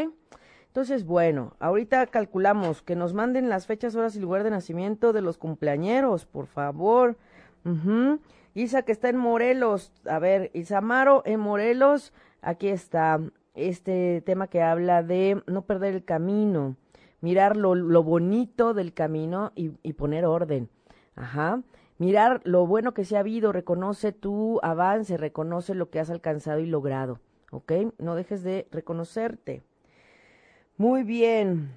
[0.73, 5.21] Entonces, bueno, ahorita calculamos que nos manden las fechas, horas y lugar de nacimiento de
[5.21, 7.15] los cumpleañeros, por favor.
[8.55, 13.19] Isa que está en Morelos, a ver, Isamaro en Morelos, aquí está
[13.53, 16.75] este tema que habla de no perder el camino,
[17.21, 20.69] mirar lo, lo bonito del camino y, y, poner orden.
[21.15, 21.61] Ajá.
[21.99, 26.61] Mirar lo bueno que se ha habido, reconoce tu avance, reconoce lo que has alcanzado
[26.61, 27.19] y logrado.
[27.51, 27.73] ¿Ok?
[27.99, 29.61] No dejes de reconocerte.
[30.77, 31.71] Muy bien.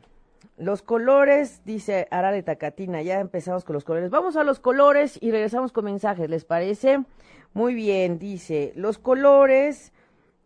[0.56, 4.08] Los colores, dice Arale Tacatina, ya empezamos con los colores.
[4.08, 7.04] Vamos a los colores y regresamos con mensajes, ¿les parece?
[7.52, 9.92] Muy bien, dice, los colores,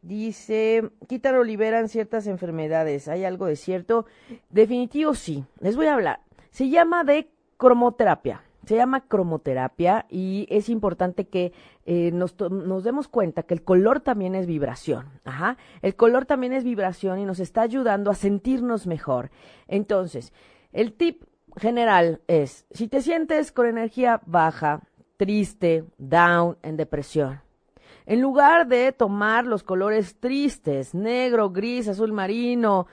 [0.02, 3.06] dice, quitan o liberan ciertas enfermedades.
[3.06, 4.06] ¿Hay algo de cierto?
[4.48, 6.20] Definitivo sí, les voy a hablar.
[6.50, 8.42] Se llama de cromoterapia.
[8.70, 11.52] Se llama cromoterapia y es importante que
[11.86, 15.10] eh, nos, nos, demos cuenta que el color también es vibración.
[15.24, 15.56] Ajá.
[15.82, 19.32] El color también es vibración y nos está ayudando a sentirnos mejor.
[19.66, 20.32] Entonces,
[20.72, 21.24] el tip
[21.56, 24.82] general es, si te sientes con energía baja,
[25.16, 27.40] triste, down, en depresión,
[28.06, 32.86] en lugar de tomar los colores tristes, negro, gris, azul marino,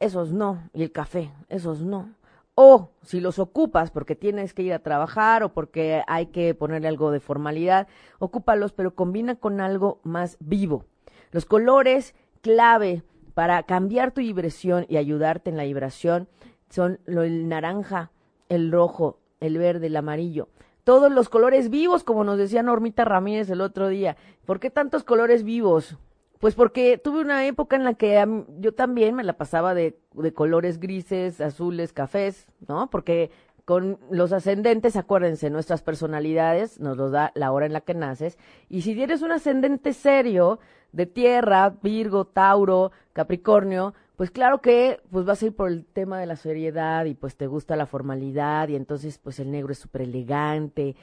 [0.00, 2.16] esos no, y el café, esos no
[2.54, 6.88] o si los ocupas porque tienes que ir a trabajar o porque hay que ponerle
[6.88, 7.88] algo de formalidad,
[8.18, 10.84] ocúpalos, pero combina con algo más vivo.
[11.32, 13.02] Los colores clave
[13.34, 16.28] para cambiar tu vibración y ayudarte en la vibración
[16.70, 18.12] son el naranja,
[18.48, 20.48] el rojo, el verde, el amarillo.
[20.84, 24.16] Todos los colores vivos, como nos decía Normita Ramírez el otro día.
[24.44, 25.96] ¿Por qué tantos colores vivos?
[26.44, 28.22] Pues porque tuve una época en la que
[28.58, 32.90] yo también me la pasaba de, de colores grises, azules, cafés, ¿no?
[32.90, 33.30] Porque
[33.64, 38.36] con los ascendentes, acuérdense, nuestras personalidades nos los da la hora en la que naces.
[38.68, 40.58] Y si eres un ascendente serio
[40.92, 46.20] de tierra, Virgo, Tauro, Capricornio, pues claro que pues vas a ir por el tema
[46.20, 49.78] de la seriedad y pues te gusta la formalidad y entonces pues el negro es
[49.78, 50.94] súper elegante.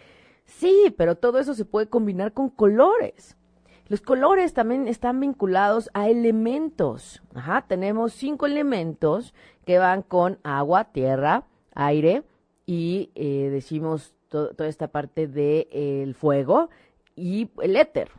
[0.46, 3.38] Sí, pero todo eso se puede combinar con colores.
[3.92, 7.22] Los colores también están vinculados a elementos.
[7.36, 9.34] Ajá, tenemos cinco elementos
[9.66, 11.44] que van con agua, tierra,
[11.76, 12.24] aire
[12.66, 16.70] y eh, decimos toda esta parte del de, fuego
[17.18, 18.12] y el éter.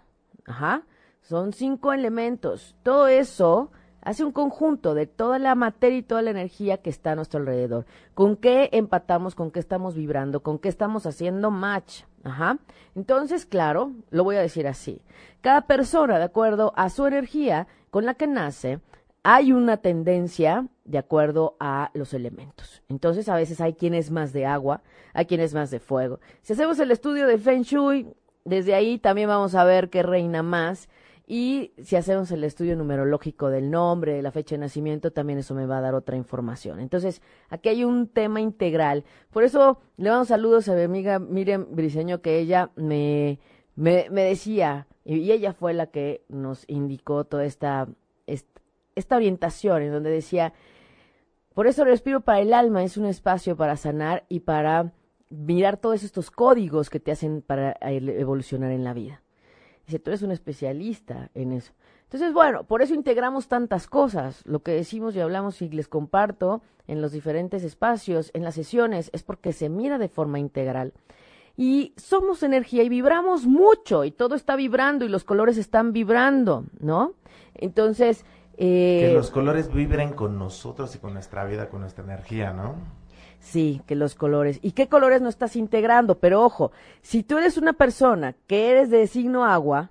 [0.45, 0.83] Ajá,
[1.23, 2.77] son cinco elementos.
[2.83, 3.71] Todo eso
[4.03, 7.41] hace un conjunto de toda la materia y toda la energía que está a nuestro
[7.41, 7.87] alrededor.
[8.13, 9.35] ¿Con qué empatamos?
[9.35, 10.43] ¿Con qué estamos vibrando?
[10.43, 12.03] ¿Con qué estamos haciendo match?
[12.25, 12.59] Ajá.
[12.95, 15.03] Entonces, claro, lo voy a decir así.
[15.41, 18.81] Cada persona, de acuerdo a su energía con la que nace,
[19.23, 22.83] hay una tendencia de acuerdo a los elementos.
[22.89, 24.83] Entonces, a veces hay quien es más de agua,
[25.15, 26.21] hay quien es más de fuego.
[26.43, 28.09] Si hacemos el estudio de Feng Shui,
[28.45, 30.89] desde ahí también vamos a ver qué reina más.
[31.27, 35.55] Y si hacemos el estudio numerológico del nombre, de la fecha de nacimiento, también eso
[35.55, 36.81] me va a dar otra información.
[36.81, 39.05] Entonces, aquí hay un tema integral.
[39.31, 43.39] Por eso le damos saludos a mi amiga Miriam Briseño, que ella me,
[43.77, 47.89] me, decía, y ella fue la que nos indicó toda esta,
[48.27, 50.53] esta, orientación, en donde decía,
[51.55, 54.93] por eso respiro para el alma es un espacio para sanar y para
[55.31, 59.22] mirar todos estos códigos que te hacen para evolucionar en la vida.
[59.87, 61.73] Dice, tú eres un especialista en eso.
[62.05, 64.43] Entonces, bueno, por eso integramos tantas cosas.
[64.45, 69.11] Lo que decimos y hablamos y les comparto en los diferentes espacios, en las sesiones,
[69.15, 70.93] es porque se mira de forma integral.
[71.57, 76.65] Y somos energía y vibramos mucho y todo está vibrando y los colores están vibrando,
[76.81, 77.15] ¿no?
[77.55, 78.25] Entonces...
[78.59, 82.75] Eh, que los colores vibren con nosotros y con nuestra vida, con nuestra energía, ¿no?
[83.43, 84.61] Sí, que los colores.
[84.63, 86.19] ¿Y qué colores no estás integrando?
[86.19, 86.71] Pero ojo,
[87.03, 89.91] si tú eres una persona que eres de signo agua,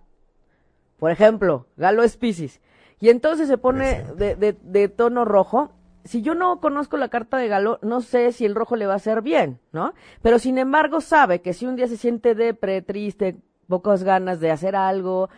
[0.97, 2.61] por ejemplo, Galo es Pisces,
[3.01, 5.73] y entonces se pone de, de, de, tono rojo,
[6.05, 8.93] si yo no conozco la carta de Galo, no sé si el rojo le va
[8.93, 9.93] a hacer bien, ¿no?
[10.21, 13.35] Pero sin embargo sabe que si un día se siente depre, triste,
[13.67, 15.29] pocas ganas de hacer algo,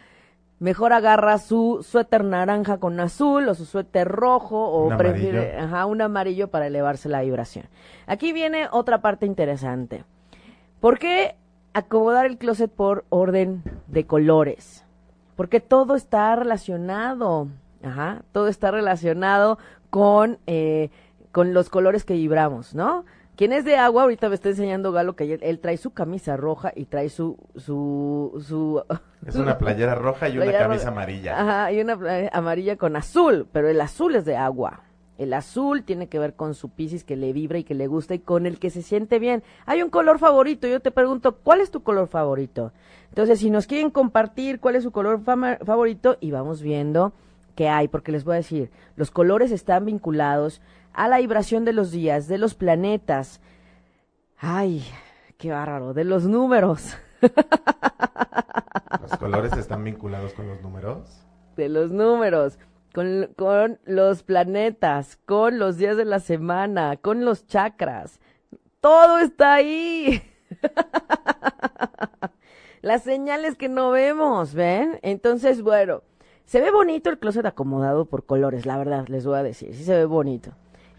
[0.63, 6.01] mejor agarra su suéter naranja con azul o su suéter rojo o prefiere ajá, un
[6.01, 7.65] amarillo para elevarse la vibración.
[8.07, 10.05] Aquí viene otra parte interesante.
[10.79, 11.35] ¿Por qué
[11.73, 14.85] acomodar el closet por orden de colores?
[15.35, 17.49] Porque todo está relacionado.
[17.83, 20.91] Ajá, todo está relacionado con, eh,
[21.33, 23.03] con los colores que vibramos, ¿no?
[23.35, 26.71] Quien es de agua, ahorita me está enseñando Galo que él, trae su camisa roja
[26.75, 27.37] y trae su...
[27.55, 28.83] su, su
[29.25, 31.41] es una playera roja y una camisa amarilla.
[31.41, 31.97] Ajá, y una
[32.31, 34.81] amarilla con azul, pero el azul es de agua.
[35.17, 38.15] El azul tiene que ver con su piscis que le vibra y que le gusta
[38.15, 39.43] y con el que se siente bien.
[39.65, 40.67] Hay un color favorito.
[40.67, 42.71] Yo te pregunto, ¿cuál es tu color favorito?
[43.09, 47.13] Entonces, si nos quieren compartir cuál es su color favorito y vamos viendo
[47.55, 50.61] qué hay, porque les voy a decir, los colores están vinculados
[50.93, 53.41] a la vibración de los días, de los planetas.
[54.37, 54.85] Ay,
[55.37, 56.95] qué bárbaro, de los números.
[59.01, 61.25] ¿Los colores están vinculados con los números?
[61.55, 62.57] De los números,
[62.93, 68.19] con, con los planetas, con los días de la semana, con los chakras.
[68.79, 70.21] Todo está ahí.
[72.81, 74.99] Las señales que no vemos, ¿ven?
[75.03, 76.03] Entonces, bueno,
[76.45, 79.85] se ve bonito el closet acomodado por colores, la verdad, les voy a decir, sí
[79.85, 80.51] se ve bonito.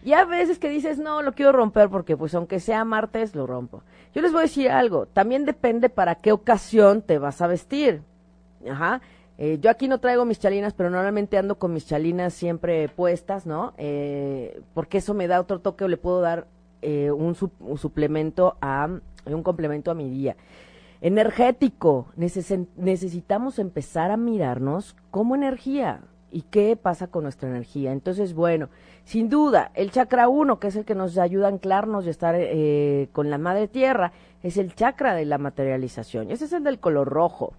[0.04, 3.46] Y a veces que dices, no, lo quiero romper porque pues aunque sea martes, lo
[3.46, 3.82] rompo.
[4.14, 8.02] Yo les voy a decir algo, también depende para qué ocasión te vas a vestir.
[8.70, 9.00] Ajá.
[9.38, 13.46] Eh, yo aquí no traigo mis chalinas, pero normalmente ando con mis chalinas siempre puestas,
[13.46, 13.72] ¿no?
[13.78, 16.46] Eh, porque eso me da otro toque o le puedo dar
[16.82, 18.88] eh, un, un, suplemento a,
[19.24, 20.36] un complemento a mi día.
[21.00, 26.02] Energético, necesitamos empezar a mirarnos como energía
[26.34, 27.92] y qué pasa con nuestra energía.
[27.92, 28.68] Entonces, bueno,
[29.04, 32.34] sin duda, el chakra 1, que es el que nos ayuda a anclarnos y estar
[32.36, 36.32] eh, con la madre tierra, es el chakra de la materialización.
[36.32, 37.54] Ese es el del color rojo.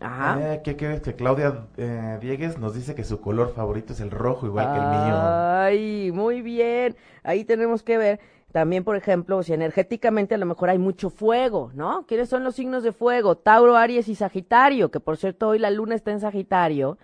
[0.00, 0.54] Ajá.
[0.54, 4.10] Eh, ¿Qué crees que Claudia eh, Diegues nos dice que su color favorito es el
[4.10, 5.16] rojo, igual que el mío?
[5.20, 6.96] Ay, muy bien.
[7.24, 8.20] Ahí tenemos que ver
[8.52, 12.06] también, por ejemplo, si energéticamente a lo mejor hay mucho fuego, ¿no?
[12.06, 13.36] ¿Quiénes son los signos de fuego?
[13.36, 16.96] Tauro, Aries y Sagitario, que por cierto hoy la luna está en Sagitario.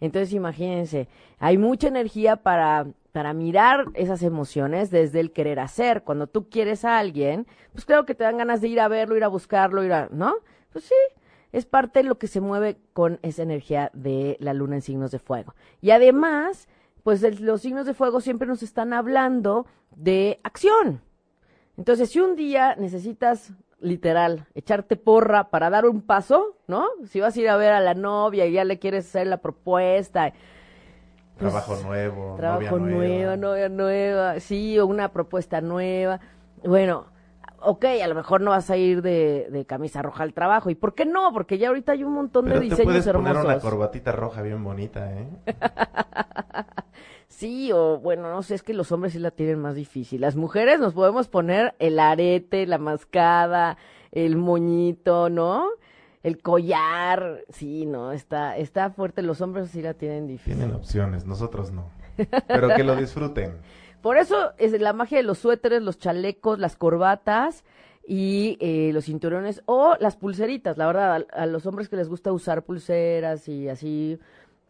[0.00, 6.02] Entonces imagínense, hay mucha energía para, para mirar esas emociones desde el querer hacer.
[6.02, 9.16] Cuando tú quieres a alguien, pues claro que te dan ganas de ir a verlo,
[9.16, 10.36] ir a buscarlo, ir a, ¿no?
[10.72, 10.94] Pues sí,
[11.52, 15.10] es parte de lo que se mueve con esa energía de la luna en signos
[15.10, 15.54] de fuego.
[15.80, 16.68] Y además,
[17.02, 21.00] pues los signos de fuego siempre nos están hablando de acción.
[21.76, 26.86] Entonces, si un día necesitas literal, echarte porra para dar un paso, ¿no?
[27.08, 29.38] Si vas a ir a ver a la novia y ya le quieres hacer la
[29.38, 30.32] propuesta.
[31.38, 36.18] Pues, trabajo nuevo, trabajo nuevo, novia nueva, sí, o una propuesta nueva.
[36.64, 37.06] Bueno,
[37.60, 40.70] ok, a lo mejor no vas a ir de, de camisa roja al trabajo.
[40.70, 41.32] ¿Y por qué no?
[41.32, 43.36] Porque ya ahorita hay un montón Pero de te diseños puedes hermosos.
[43.42, 45.28] poner una corbatita roja bien bonita, ¿eh?
[47.28, 50.20] Sí, o bueno, no sé, es que los hombres sí la tienen más difícil.
[50.20, 53.76] Las mujeres nos podemos poner el arete, la mascada,
[54.12, 55.66] el moñito, ¿no?
[56.22, 57.44] El collar.
[57.50, 59.22] Sí, no, está, está fuerte.
[59.22, 60.56] Los hombres sí la tienen difícil.
[60.56, 61.90] Tienen opciones, nosotros no.
[62.46, 63.56] Pero que lo disfruten.
[64.02, 67.64] Por eso es la magia de los suéteres, los chalecos, las corbatas
[68.06, 70.78] y eh, los cinturones o las pulseritas.
[70.78, 74.18] La verdad, a, a los hombres que les gusta usar pulseras y así,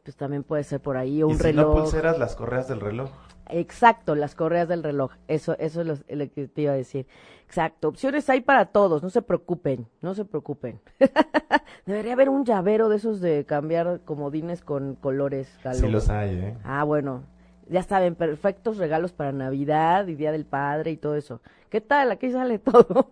[0.06, 1.66] pues también puede ser por ahí o y un si reloj.
[1.74, 3.10] no pulseras, las correas del reloj.
[3.48, 5.10] Exacto, las correas del reloj.
[5.26, 7.08] Eso, eso es lo, lo que te iba a decir.
[7.44, 7.88] Exacto.
[7.88, 9.02] Opciones hay para todos.
[9.02, 9.88] No se preocupen.
[10.02, 10.80] No se preocupen.
[11.86, 15.52] Debería haber un llavero de esos de cambiar comodines con colores.
[15.64, 15.76] Galo.
[15.78, 16.56] Sí los hay, ¿eh?
[16.62, 17.24] Ah, bueno.
[17.68, 21.40] Ya saben, perfectos regalos para Navidad y Día del Padre y todo eso.
[21.68, 22.12] ¿Qué tal?
[22.12, 23.10] Aquí sale todo.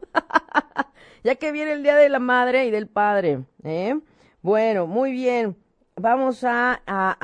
[1.25, 3.43] ya que viene el Día de la Madre y del Padre.
[3.65, 3.99] ¿eh?
[4.43, 5.57] Bueno, muy bien.
[5.97, 6.81] Vamos a,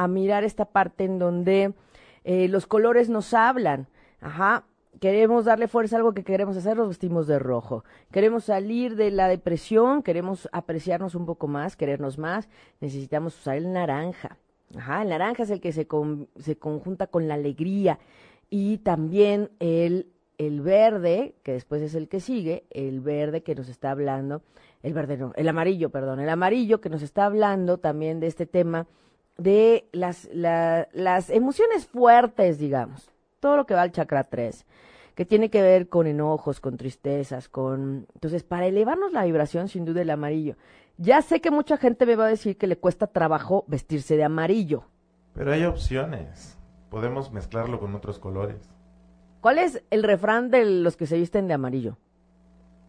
[0.09, 1.75] mirar esta parte en donde
[2.23, 3.89] eh, los colores nos hablan.
[4.21, 4.65] Ajá.
[5.01, 7.85] Queremos darle fuerza a algo que queremos hacer, nos vestimos de rojo.
[8.13, 13.73] Queremos salir de la depresión, queremos apreciarnos un poco más, querernos más, necesitamos usar el
[13.73, 14.37] naranja.
[14.77, 17.99] Ajá, el naranja es el que se, con, se conjunta con la alegría
[18.51, 20.07] y también el,
[20.37, 24.43] el verde, que después es el que sigue, el verde que nos está hablando,
[24.83, 28.47] el verde no, el amarillo, perdón, el amarillo que nos está hablando también de este
[28.47, 28.87] tema
[29.37, 34.67] de las, la, las emociones fuertes, digamos, todo lo que va al chakra 3,
[35.15, 38.07] que tiene que ver con enojos, con tristezas, con...
[38.15, 40.57] Entonces, para elevarnos la vibración, sin duda el amarillo.
[40.99, 44.25] Ya sé que mucha gente me va a decir que le cuesta trabajo vestirse de
[44.25, 44.85] amarillo.
[45.35, 46.59] Pero hay opciones.
[46.91, 48.71] Podemos mezclarlo con otros colores.
[49.41, 51.97] ¿Cuál es el refrán de los que se visten de amarillo?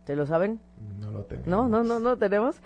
[0.05, 0.59] ¿Se lo saben?
[0.99, 1.47] No lo tenemos.
[1.47, 2.57] No, no, no, no tenemos.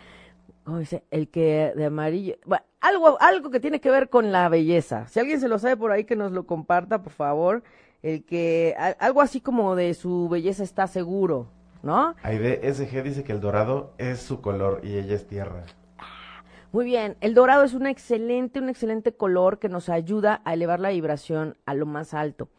[0.63, 1.03] ¿Cómo dice?
[1.11, 2.35] El que de amarillo.
[2.45, 5.07] Bueno, algo, algo que tiene que ver con la belleza.
[5.07, 7.63] Si alguien se lo sabe por ahí, que nos lo comparta, por favor.
[8.01, 8.75] El que.
[8.77, 11.47] a- Algo así como de su belleza está seguro,
[11.83, 12.15] ¿no?
[12.23, 15.63] Aide SG dice que el dorado es su color y ella es tierra.
[16.71, 20.79] Muy bien, el dorado es un excelente, un excelente color que nos ayuda a elevar
[20.81, 22.49] la vibración a lo más alto.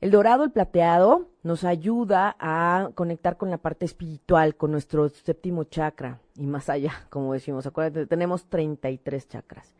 [0.00, 5.64] El dorado, el plateado, nos ayuda a conectar con la parte espiritual, con nuestro séptimo
[5.64, 7.66] chakra y más allá, como decimos.
[7.66, 9.74] Acuérdate, tenemos 33 chakras.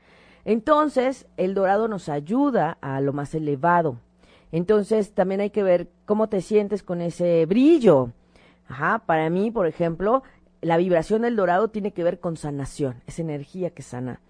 [0.45, 3.97] Entonces, el dorado nos ayuda a lo más elevado.
[4.53, 8.11] Entonces, también hay que ver cómo te sientes con ese brillo.
[8.69, 10.23] Ajá, para mí, por ejemplo,
[10.61, 14.21] la vibración del dorado tiene que ver con sanación, es energía que sana.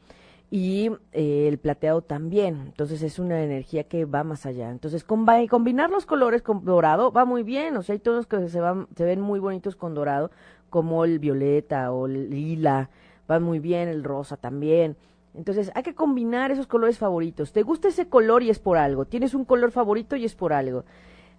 [0.53, 4.71] Y eh, el plateado también, entonces es una energía que va más allá.
[4.71, 8.49] Entonces, combi- combinar los colores con dorado va muy bien, o sea, hay tonos que
[8.49, 10.33] se, van, se ven muy bonitos con dorado,
[10.69, 12.91] como el violeta o el lila,
[13.31, 14.97] va muy bien, el rosa también.
[15.35, 17.53] Entonces, hay que combinar esos colores favoritos.
[17.53, 19.05] ¿Te gusta ese color y es por algo?
[19.05, 20.85] Tienes un color favorito y es por algo.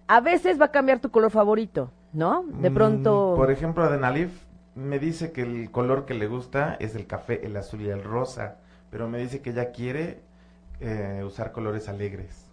[0.08, 2.46] A veces va a cambiar tu color favorito, ¿no?
[2.48, 3.34] De Mm, pronto...
[3.36, 4.32] Por ejemplo, Adenalif
[4.74, 8.02] me dice que el color que le gusta es el café, el azul y el
[8.02, 8.56] rosa.
[8.92, 10.22] Pero me dice que ella quiere
[10.80, 12.52] eh, usar colores alegres.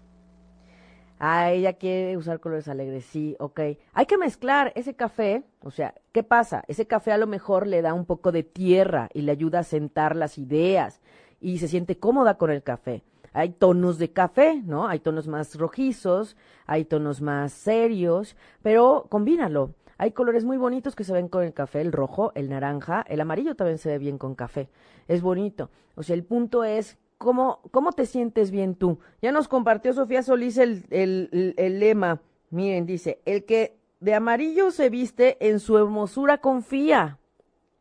[1.21, 3.61] Ah, ella quiere usar colores alegres, sí, ok.
[3.93, 6.63] Hay que mezclar ese café, o sea, ¿qué pasa?
[6.69, 9.65] Ese café a lo mejor le da un poco de tierra y le ayuda a
[9.65, 11.01] sentar las ideas
[11.41, 13.03] y se siente cómoda con el café.
[13.33, 14.87] Hay tonos de café, ¿no?
[14.87, 19.75] Hay tonos más rojizos, hay tonos más serios, pero combínalo.
[19.99, 23.21] Hay colores muy bonitos que se ven con el café, el rojo, el naranja, el
[23.21, 24.71] amarillo también se ve bien con café.
[25.09, 25.71] Es bonito.
[25.97, 29.01] O sea, el punto es ¿Cómo, ¿Cómo te sientes bien tú?
[29.21, 32.21] Ya nos compartió Sofía Solís el, el, el, el lema.
[32.51, 37.19] Miren, dice, el que de amarillo se viste, en su hermosura confía.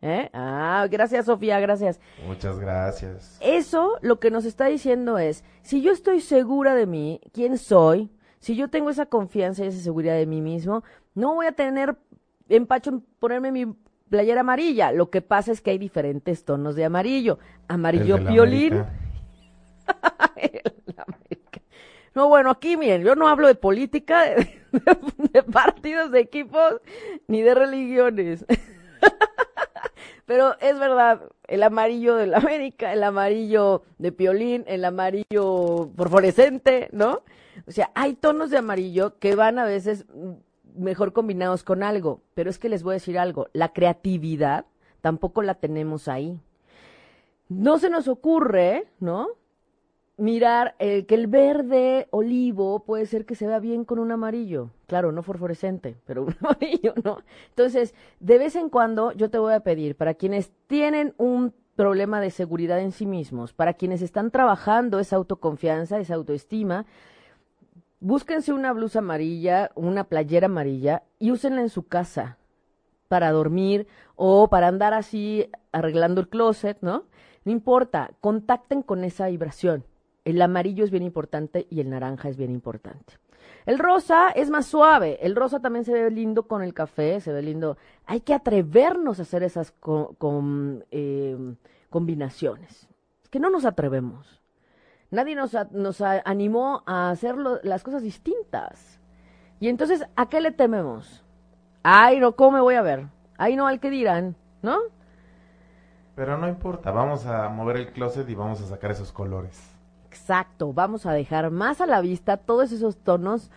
[0.01, 0.29] ¿Eh?
[0.33, 1.99] Ah, gracias Sofía, gracias.
[2.25, 3.37] Muchas gracias.
[3.41, 8.11] Eso lo que nos está diciendo es, si yo estoy segura de mí, quién soy,
[8.39, 10.83] si yo tengo esa confianza y esa seguridad de mí mismo,
[11.17, 11.97] no voy a tener
[12.47, 13.65] empacho en ponerme mi
[14.09, 14.91] playera amarilla.
[14.91, 17.39] Lo que pasa es que hay diferentes tonos de amarillo.
[17.67, 18.23] Amarillo de
[20.95, 21.61] la América.
[22.13, 24.61] No, bueno, aquí miren, yo no hablo de política, de,
[25.33, 26.81] de partidos, de equipos,
[27.27, 28.45] ni de religiones.
[30.27, 37.23] Pero es verdad, el amarillo del América, el amarillo de Piolín, el amarillo fosforescente, ¿no?
[37.65, 40.05] O sea, hay tonos de amarillo que van a veces
[40.77, 44.65] mejor combinados con algo, pero es que les voy a decir algo, la creatividad
[45.01, 46.39] tampoco la tenemos ahí.
[47.49, 49.29] No se nos ocurre, ¿no?
[50.17, 54.71] mirar que el verde olivo puede ser que se vea bien con un amarillo.
[54.87, 57.19] Claro, no fosforescente, pero un amarillo, ¿no?
[57.49, 62.19] Entonces, de vez en cuando yo te voy a pedir, para quienes tienen un problema
[62.19, 66.87] de seguridad en sí mismos, para quienes están trabajando esa autoconfianza, esa autoestima,
[67.99, 72.37] búsquense una blusa amarilla, una playera amarilla y úsenla en su casa
[73.07, 77.05] para dormir o para andar así arreglando el closet, ¿no?
[77.45, 79.85] No importa, contacten con esa vibración.
[80.25, 83.13] El amarillo es bien importante y el naranja es bien importante.
[83.65, 85.17] El rosa es más suave.
[85.21, 87.77] El rosa también se ve lindo con el café, se ve lindo.
[88.05, 91.55] Hay que atrevernos a hacer esas con, em,
[91.89, 92.87] combinaciones.
[93.23, 94.36] Es que no nos atrevemos.
[95.09, 98.99] Nadie nos, nos animó a hacer las cosas distintas.
[99.59, 101.23] Y entonces, ¿a qué le tememos?
[101.83, 103.07] Ay, no, ¿cómo me voy a ver?
[103.37, 104.77] Ay, no, al que dirán, ¿no?
[106.15, 109.77] Pero no importa, vamos a mover el closet y vamos a sacar esos colores.
[110.07, 113.51] Exacto, vamos a dejar más a la vista todos esos tonos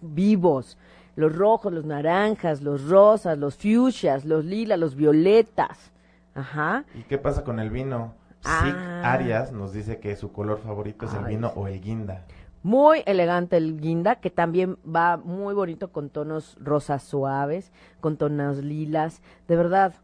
[0.00, 0.76] vivos,
[1.16, 5.90] los rojos, los naranjas, los rosas, los fuchsias, los lilas, los violetas.
[6.34, 6.84] Ajá.
[6.94, 8.14] ¿Y qué pasa con el vino?
[8.44, 9.12] Ah.
[9.12, 12.24] Arias nos dice que su color favorito es el vino o el guinda.
[12.62, 18.58] Muy elegante el guinda, que también va muy bonito con tonos rosas suaves, con tonos
[18.58, 19.20] lilas.
[19.48, 19.94] De verdad,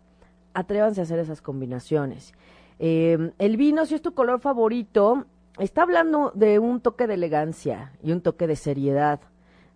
[0.55, 2.34] atrévanse a hacer esas combinaciones.
[2.80, 5.24] Eh, el vino, si es tu color favorito,
[5.59, 9.20] está hablando de un toque de elegancia y un toque de seriedad.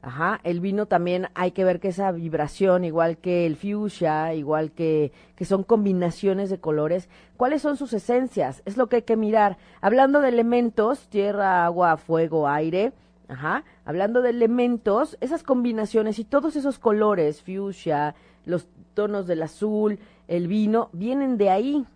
[0.04, 4.72] Ajá, el vino también hay que ver que esa vibración, igual que el fuchsia, igual
[4.72, 8.62] que, que son combinaciones de colores, ¿cuáles son sus esencias?
[8.64, 9.58] Es lo que hay que mirar.
[9.80, 12.92] Hablando de elementos, tierra, agua, fuego, aire,
[13.28, 20.00] ajá, hablando de elementos, esas combinaciones y todos esos colores, fuchsia, los tonos del azul,
[20.26, 21.86] el vino, vienen de ahí.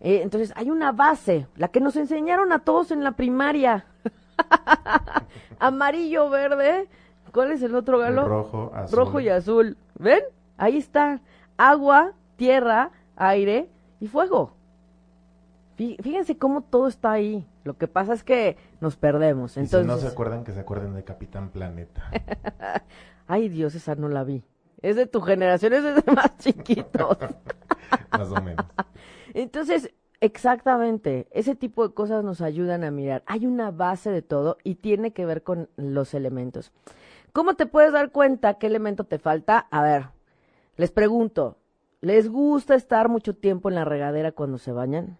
[0.00, 3.84] Eh, entonces, hay una base, la que nos enseñaron a todos en la primaria.
[5.58, 6.88] Amarillo, verde.
[7.32, 8.26] ¿Cuál es el otro galo?
[8.26, 8.98] rojo, azul.
[8.98, 9.76] Rojo y azul.
[9.98, 10.22] ¿Ven?
[10.56, 11.20] Ahí está.
[11.56, 13.68] Agua, tierra, aire
[14.00, 14.52] y fuego.
[15.76, 17.46] Fíjense cómo todo está ahí.
[17.62, 19.56] Lo que pasa es que nos perdemos.
[19.56, 19.82] Entonces...
[19.82, 22.10] si no se acuerdan, que se acuerden de Capitán Planeta.
[23.28, 24.42] Ay, Dios, esa no la vi.
[24.80, 27.18] Es de tu generación, es de más chiquitos.
[28.10, 28.64] más o menos.
[29.34, 33.22] Entonces, exactamente, ese tipo de cosas nos ayudan a mirar.
[33.26, 36.72] Hay una base de todo y tiene que ver con los elementos.
[37.32, 39.66] ¿Cómo te puedes dar cuenta qué elemento te falta?
[39.70, 40.06] A ver,
[40.76, 41.58] les pregunto,
[42.00, 45.18] ¿les gusta estar mucho tiempo en la regadera cuando se bañan?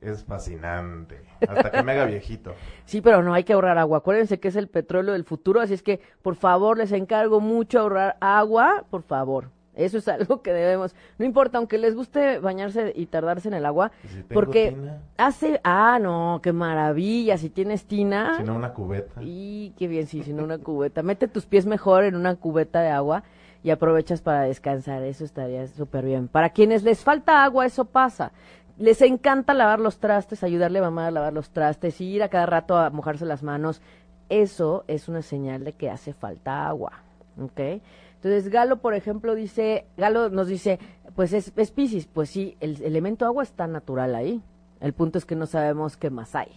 [0.00, 1.20] Es fascinante.
[1.46, 2.54] Hasta que me haga viejito.
[2.86, 3.98] Sí, pero no hay que ahorrar agua.
[3.98, 7.80] Acuérdense que es el petróleo del futuro, así es que por favor les encargo mucho
[7.80, 9.50] ahorrar agua, por favor.
[9.80, 10.94] Eso es algo que debemos.
[11.18, 13.92] No importa, aunque les guste bañarse y tardarse en el agua,
[14.32, 14.76] porque
[15.16, 15.60] hace.
[15.64, 17.38] Ah, no, qué maravilla.
[17.38, 18.36] Si tienes tina.
[18.36, 19.20] Si no, una cubeta.
[19.22, 21.02] Y qué bien, sí, si no, una cubeta.
[21.02, 23.22] Mete tus pies mejor en una cubeta de agua
[23.62, 25.02] y aprovechas para descansar.
[25.02, 26.28] Eso estaría súper bien.
[26.28, 28.32] Para quienes les falta agua, eso pasa.
[28.78, 32.28] Les encanta lavar los trastes, ayudarle a mamá a lavar los trastes, y ir a
[32.28, 33.82] cada rato a mojarse las manos.
[34.30, 36.92] Eso es una señal de que hace falta agua.
[37.38, 37.82] ¿Ok?
[38.22, 40.78] Entonces Galo, por ejemplo, dice, Galo nos dice,
[41.16, 44.42] pues es, es Pisces, pues sí, el elemento agua está natural ahí.
[44.80, 46.52] El punto es que no sabemos qué más hay.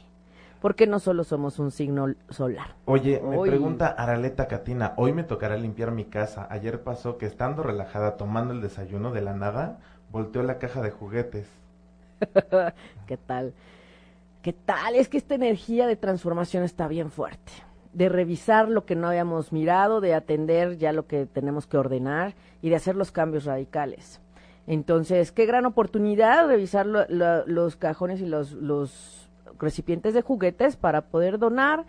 [0.60, 2.76] Porque no solo somos un signo solar.
[2.84, 6.48] Oye, me pregunta Araleta Catina, hoy me tocará limpiar mi casa.
[6.50, 9.80] Ayer pasó que estando relajada tomando el desayuno de la nada,
[10.12, 11.48] volteó la caja de juguetes.
[13.08, 13.54] ¿Qué tal?
[14.42, 14.96] ¿Qué tal?
[14.96, 17.54] Es que esta energía de transformación está bien fuerte
[17.94, 22.34] de revisar lo que no habíamos mirado, de atender ya lo que tenemos que ordenar
[22.62, 24.20] y de hacer los cambios radicales.
[24.66, 29.30] Entonces, qué gran oportunidad revisar los cajones y los, los,
[29.60, 31.86] recipientes de juguetes para poder donar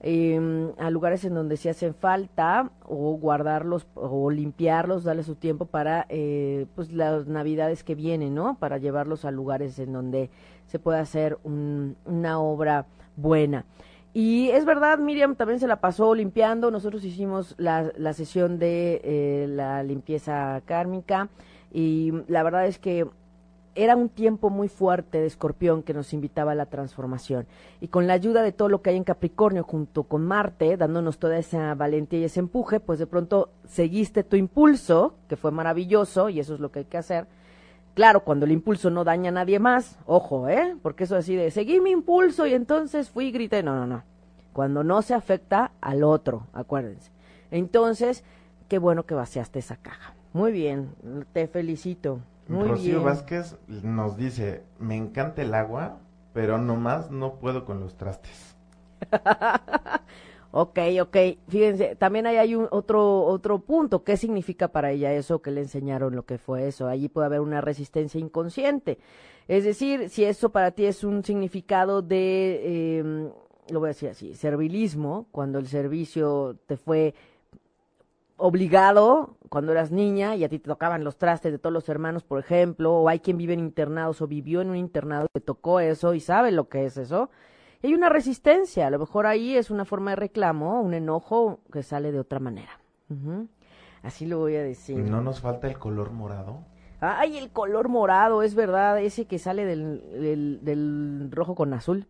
[0.00, 5.66] em, a lugares en donde se hacen falta o guardarlos o limpiarlos, darle su tiempo
[5.66, 8.58] para eh, pues las navidades que vienen, ¿no?
[8.58, 10.30] Para llevarlos a lugares en donde
[10.66, 12.86] se pueda hacer una obra
[13.16, 13.64] buena.
[14.18, 16.70] Y es verdad, Miriam también se la pasó limpiando.
[16.70, 21.28] Nosotros hicimos la, la sesión de eh, la limpieza kármica
[21.70, 23.06] y la verdad es que
[23.74, 27.46] era un tiempo muy fuerte de escorpión que nos invitaba a la transformación.
[27.82, 31.18] Y con la ayuda de todo lo que hay en Capricornio junto con Marte, dándonos
[31.18, 36.30] toda esa valentía y ese empuje, pues de pronto seguiste tu impulso, que fue maravilloso,
[36.30, 37.26] y eso es lo que hay que hacer.
[37.96, 40.76] Claro, cuando el impulso no daña a nadie más, ojo, ¿eh?
[40.82, 43.62] Porque eso así de, seguí mi impulso y entonces fui y grité.
[43.62, 44.02] No, no, no.
[44.52, 47.10] Cuando no se afecta al otro, acuérdense.
[47.50, 48.22] Entonces,
[48.68, 50.12] qué bueno que vaciaste esa caja.
[50.34, 50.94] Muy bien,
[51.32, 52.20] te felicito.
[52.48, 55.96] Muy Rocío Vázquez nos dice, me encanta el agua,
[56.34, 58.56] pero nomás no puedo con los trastes.
[60.60, 61.16] ok, ok.
[61.48, 64.04] Fíjense, también ahí hay un otro, otro punto.
[64.04, 66.88] ¿Qué significa para ella eso que le enseñaron lo que fue eso?
[66.88, 68.98] Allí puede haber una resistencia inconsciente.
[69.48, 73.30] Es decir, si eso para ti es un significado de, em,
[73.70, 77.14] lo voy a decir así, servilismo, cuando el servicio te fue
[78.38, 82.24] obligado cuando eras niña y a ti te tocaban los trastes de todos los hermanos,
[82.24, 85.80] por ejemplo, o hay quien vive en internados o vivió en un internado que tocó
[85.80, 87.30] eso y sabe lo que es eso.
[87.86, 91.84] Hay una resistencia, a lo mejor ahí es una forma de reclamo, un enojo que
[91.84, 92.80] sale de otra manera.
[94.02, 94.98] Así lo voy a decir.
[94.98, 96.64] ¿No nos falta el color morado?
[96.98, 102.08] Ay, el color morado, es verdad, ese que sale del, del, rojo con azul.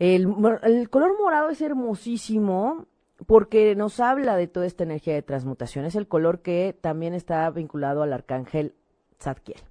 [0.00, 0.34] El,
[0.64, 2.86] el color morado es hermosísimo
[3.26, 5.84] porque nos habla de toda esta energía de transmutación.
[5.84, 8.74] Es el color que también está vinculado al arcángel
[9.20, 9.62] Zadkiel.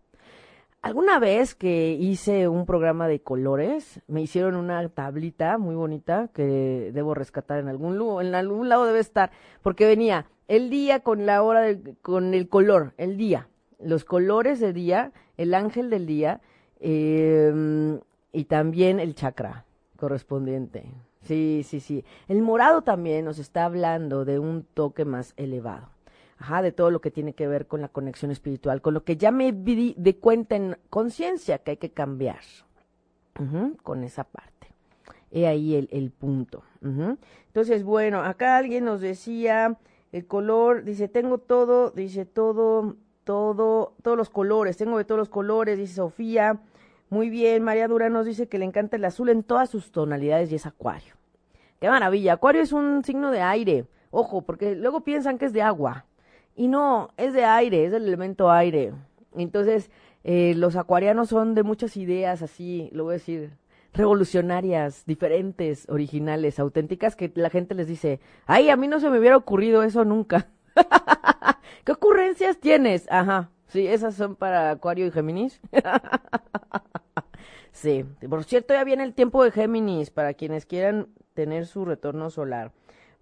[0.84, 6.92] Alguna vez que hice un programa de colores, me hicieron una tablita muy bonita que
[6.94, 9.32] debo rescatar en algún lugar, en algún lado debe estar,
[9.62, 13.48] porque venía el día con la hora, con el color, el día,
[13.80, 16.42] los colores de día, el ángel del día
[16.82, 18.02] em,
[18.34, 19.64] y también el chakra
[19.96, 20.92] correspondiente.
[21.22, 22.04] Sí, sí, sí.
[22.28, 25.93] El morado también nos está hablando de un toque más elevado.
[26.44, 29.16] Ajá, de todo lo que tiene que ver con la conexión espiritual, con lo que
[29.16, 32.41] ya me di de cuenta en conciencia que hay que cambiar.
[33.82, 34.68] con esa parte.
[35.32, 36.64] He ahí el, el punto.
[36.82, 39.78] Entonces, bueno, acá alguien nos decía
[40.12, 45.30] el color, dice, tengo todo, dice todo, todo, todos los colores, tengo de todos los
[45.30, 46.60] colores, dice Sofía.
[47.10, 50.52] Muy bien, María Dura nos dice que le encanta el azul en todas sus tonalidades
[50.52, 51.16] y es acuario.
[51.80, 55.62] Qué maravilla, acuario es un signo de aire, ojo, porque luego piensan que es de
[55.62, 56.06] agua.
[56.56, 58.93] Y no, es de aire, es del elemento aire.
[59.36, 59.89] Entonces,
[60.24, 63.58] eh, los acuarianos son de muchas ideas así, lo voy a decir,
[63.93, 69.20] revolucionarias, diferentes, originales, auténticas, que la gente les dice, ay, a mí no se me
[69.20, 70.47] hubiera ocurrido eso nunca.
[71.84, 73.06] ¿Qué ocurrencias tienes?
[73.12, 75.60] Ajá, sí, esas son para Acuario y Géminis.
[77.74, 82.30] Sí, por cierto, ya viene el tiempo de Géminis para quienes quieran tener su retorno
[82.30, 82.72] solar.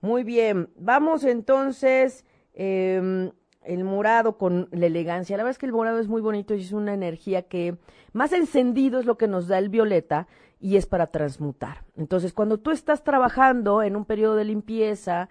[0.01, 3.31] Muy bien, vamos entonces, em,
[3.63, 5.37] el morado con la elegancia.
[5.37, 7.77] La verdad es que el morado es muy bonito y es una energía que
[8.13, 10.27] más encendido es lo que nos da el violeta
[10.59, 11.83] y es para transmutar.
[11.95, 15.29] Entonces, cuando tú estás trabajando en un periodo de limpieza,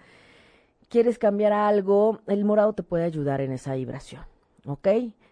[0.88, 4.24] quieres cambiar algo, el morado te puede ayudar en esa vibración,
[4.66, 4.88] ¿ok?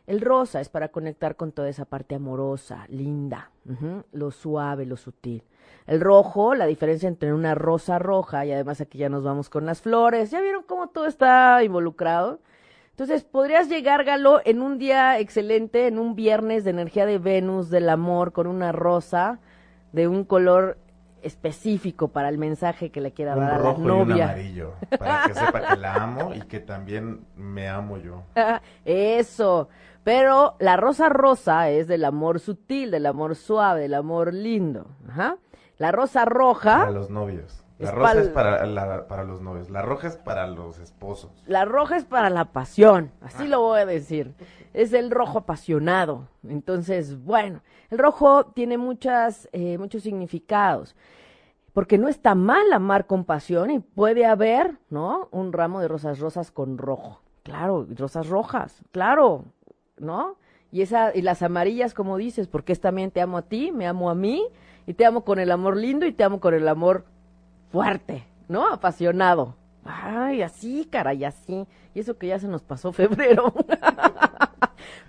[0.07, 3.51] El rosa es para conectar con toda esa parte amorosa, linda,
[4.13, 5.43] lo suave, lo sutil.
[5.87, 9.65] El rojo, la diferencia entre una rosa roja y además aquí ya nos vamos con
[9.67, 10.31] las flores.
[10.31, 12.41] ¿Ya vieron cómo todo está involucrado?
[12.91, 17.71] Entonces, podrías llegar, Galo, en un día excelente, en un viernes de energía de Venus,
[17.71, 19.39] del amor, con una rosa
[19.93, 20.79] de un color
[21.23, 23.95] específico para el mensaje que le quiera dar a la novia.
[23.95, 28.25] Y un amarillo, para que sepa que la amo y que también me amo yo.
[28.85, 29.69] Eso.
[30.05, 34.87] Pero la rosa rosa es del amor sutil, del amor suave, del amor lindo.
[35.09, 35.37] Ajá.
[35.79, 36.79] La rosa roja.
[36.79, 37.65] Para los novios.
[37.79, 39.71] La rosa es para, para los novios.
[39.71, 41.31] La roja es para los esposos.
[41.47, 43.13] La roja es para la pasión.
[43.21, 44.35] Así lo voy a decir.
[44.75, 46.27] Es el rojo apasionado.
[46.49, 50.97] Entonces, bueno, el rojo tiene muchas, eh, muchos significados.
[51.73, 55.29] Porque no está mal amar con pasión y puede haber, ¿no?
[55.31, 57.21] Un ramo de rosas rosas con rojo.
[57.45, 58.83] Claro, rosas rojas.
[58.91, 59.45] Claro,
[59.97, 60.37] ¿no?
[60.71, 63.87] Y, esa, y las amarillas, como dices, porque es también te amo a ti, me
[63.87, 64.45] amo a mí,
[64.87, 67.05] y te amo con el amor lindo y te amo con el amor
[67.71, 68.73] fuerte, ¿no?
[68.73, 69.55] Apasionado.
[69.85, 71.67] Ay, así, caray, así.
[71.95, 73.53] Y eso que ya se nos pasó febrero.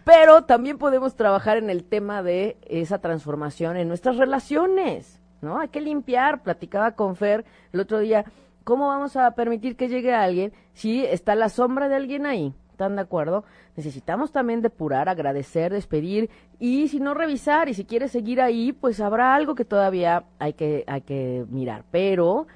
[0.04, 5.60] Pero también podemos trabajar en el tema de esa transformación en nuestras relaciones, ¿no?
[5.60, 6.42] Hay que limpiar.
[6.44, 8.26] Platicaba con Fer el otro día,
[8.64, 12.54] ¿cómo vamos a permitir que llegue alguien si está la sombra de alguien ahí?
[12.80, 13.44] ¿Están de acuerdo?
[13.76, 19.02] Necesitamos también depurar, agradecer, despedir y si no revisar y si quieres seguir ahí, pues
[19.02, 21.84] habrá algo que todavía hay que, hay que mirar.
[21.92, 22.48] Pero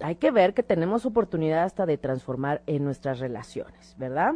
[0.00, 4.34] hay que ver que tenemos oportunidad hasta de transformar en nuestras relaciones, ¿verdad?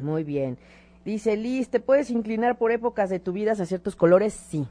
[0.00, 0.56] Muy bien.
[1.04, 4.32] Dice Liz, ¿te puedes inclinar por épocas de tu vida hacia ciertos colores?
[4.32, 4.66] Sí,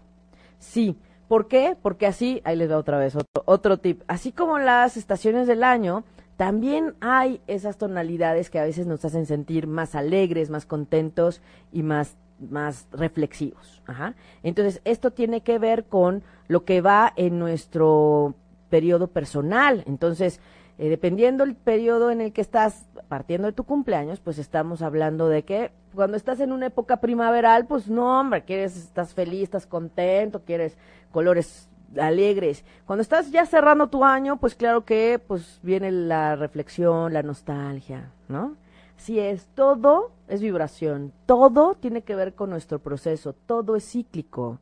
[0.57, 0.97] sí.
[1.27, 1.77] ¿Por qué?
[1.79, 4.01] Porque así, ahí les da otra vez otro, otro tip.
[4.07, 6.03] Así como las estaciones del año,
[6.37, 11.83] también hay esas tonalidades que a veces nos hacen sentir más alegres, más contentos y
[11.83, 13.81] más, más reflexivos.
[13.87, 14.15] Ajá.
[14.43, 18.35] Entonces, esto tiene que ver con lo que va en nuestro
[18.69, 19.83] periodo personal.
[19.87, 20.41] Entonces,
[20.77, 25.29] eh, dependiendo el periodo en el que estás partiendo de tu cumpleaños, pues estamos hablando
[25.29, 29.67] de que cuando estás en una época primaveral, pues no, hombre, quieres, estás feliz, estás
[29.67, 30.77] contento, quieres
[31.11, 31.69] colores
[31.99, 32.63] alegres.
[32.85, 38.11] Cuando estás ya cerrando tu año, pues claro que pues viene la reflexión, la nostalgia,
[38.27, 38.55] ¿no?
[38.97, 44.59] Si es, todo es vibración, todo tiene que ver con nuestro proceso, todo es cíclico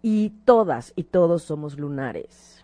[0.00, 2.61] y todas y todos somos lunares.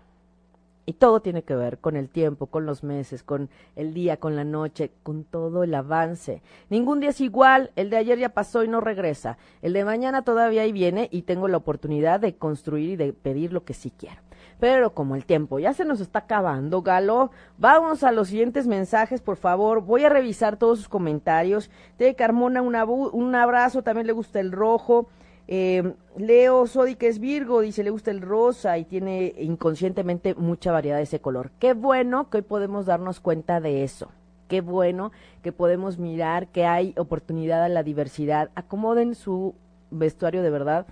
[0.88, 4.36] Y todo tiene que ver con el tiempo, con los meses, con el día, con
[4.36, 6.40] la noche, con todo el avance.
[6.70, 9.36] Ningún día es igual, el de ayer ya pasó y no regresa.
[9.60, 13.52] El de mañana todavía ahí viene y tengo la oportunidad de construir y de pedir
[13.52, 14.22] lo que sí quiero.
[14.60, 19.20] Pero como el tiempo ya se nos está acabando, Galo, vamos a los siguientes mensajes,
[19.20, 19.82] por favor.
[19.82, 21.70] Voy a revisar todos sus comentarios.
[21.98, 25.10] De Carmona, un abrazo, también le gusta el rojo.
[25.50, 30.72] Eh, Leo Sodi, que es Virgo, dice, le gusta el rosa y tiene inconscientemente mucha
[30.72, 31.50] variedad de ese color.
[31.58, 34.10] Qué bueno que hoy podemos darnos cuenta de eso.
[34.46, 35.10] Qué bueno
[35.42, 38.50] que podemos mirar que hay oportunidad a la diversidad.
[38.54, 39.54] Acomoden su
[39.90, 40.86] vestuario de verdad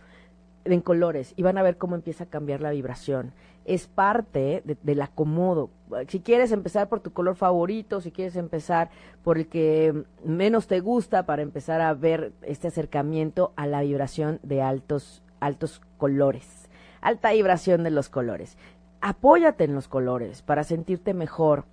[0.73, 3.33] en colores y van a ver cómo empieza a cambiar la vibración
[3.67, 5.71] es parte del acomodo.
[6.09, 8.91] Si quieres empezar por tu color favorito, si quieres empezar
[9.25, 14.39] por el que menos te gusta para empezar a ver este acercamiento a la vibración
[14.43, 16.69] de altos, altos colores,
[17.01, 18.57] alta vibración de los colores.
[19.01, 21.65] Apóyate en los colores para sentirte mejor.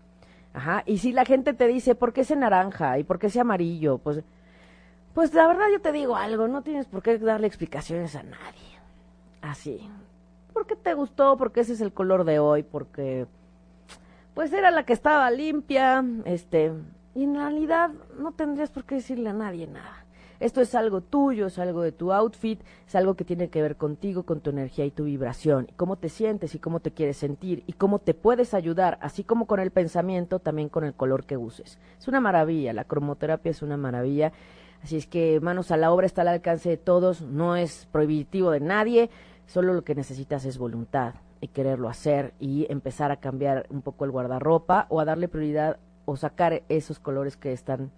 [0.53, 0.83] Ajá.
[0.85, 2.97] Y si la gente te dice, ¿por qué ese naranja?
[2.97, 3.99] ¿Y por qué ese amarillo?
[3.99, 4.21] Pues,
[5.13, 8.72] pues la verdad yo te digo algo, no tienes por qué darle explicaciones a nadie.
[9.43, 9.89] Así,
[10.53, 13.27] porque te gustó, porque ese es el color de hoy, porque
[14.33, 16.71] pues era la que estaba limpia, este,
[17.13, 20.05] y en realidad no tendrías por qué decirle a nadie nada.
[20.39, 23.75] Esto es algo tuyo, es algo de tu outfit, es algo que tiene que ver
[23.75, 27.17] contigo, con tu energía y tu vibración, y cómo te sientes y cómo te quieres
[27.17, 31.25] sentir y cómo te puedes ayudar, así como con el pensamiento, también con el color
[31.25, 31.79] que uses.
[31.99, 34.31] Es una maravilla, la cromoterapia es una maravilla,
[34.81, 38.51] así es que manos a la obra está al alcance de todos, no es prohibitivo
[38.51, 39.09] de nadie,
[39.53, 44.03] Solo lo que necesitas es voluntad y quererlo hacer y empezar a cambiar un poco
[44.03, 47.91] el guardarropa o a darle prioridad o sacar esos colores que están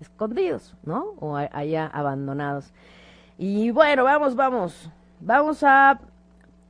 [0.00, 1.10] escondidos, ¿no?
[1.20, 2.72] O allá abandonados.
[3.36, 4.90] Y bueno, vamos, vamos.
[5.20, 6.00] Vamos a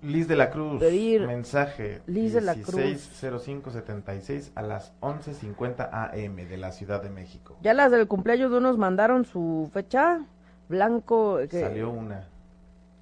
[0.03, 6.49] Liz de la Cruz, pedir mensaje Liz de la Cruz 76 a las 11:50 AM
[6.49, 7.59] de la Ciudad de México.
[7.63, 10.27] Ya las del cumpleaños de unos mandaron su fecha
[10.69, 12.32] blanco que salió una.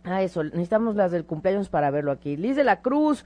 [0.05, 2.37] Ah, eso, necesitamos las del cumpleaños para verlo aquí.
[2.37, 3.25] Liz de la Cruz,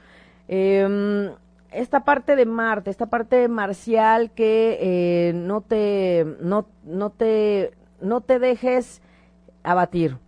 [0.49, 1.31] em,
[1.71, 8.21] esta parte de Marte, esta parte marcial que eh, no te, no, no te, no
[8.21, 9.03] te dejes
[9.63, 10.19] abatir.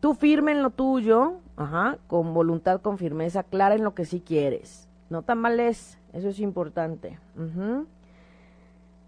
[0.00, 4.20] Tú firme en lo tuyo, ajá, con voluntad, con firmeza, clara en lo que sí
[4.20, 4.88] quieres.
[5.10, 7.18] No tan mal es, eso es importante.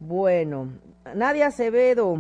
[0.01, 0.69] Bueno,
[1.15, 2.19] Nadia Acevedo,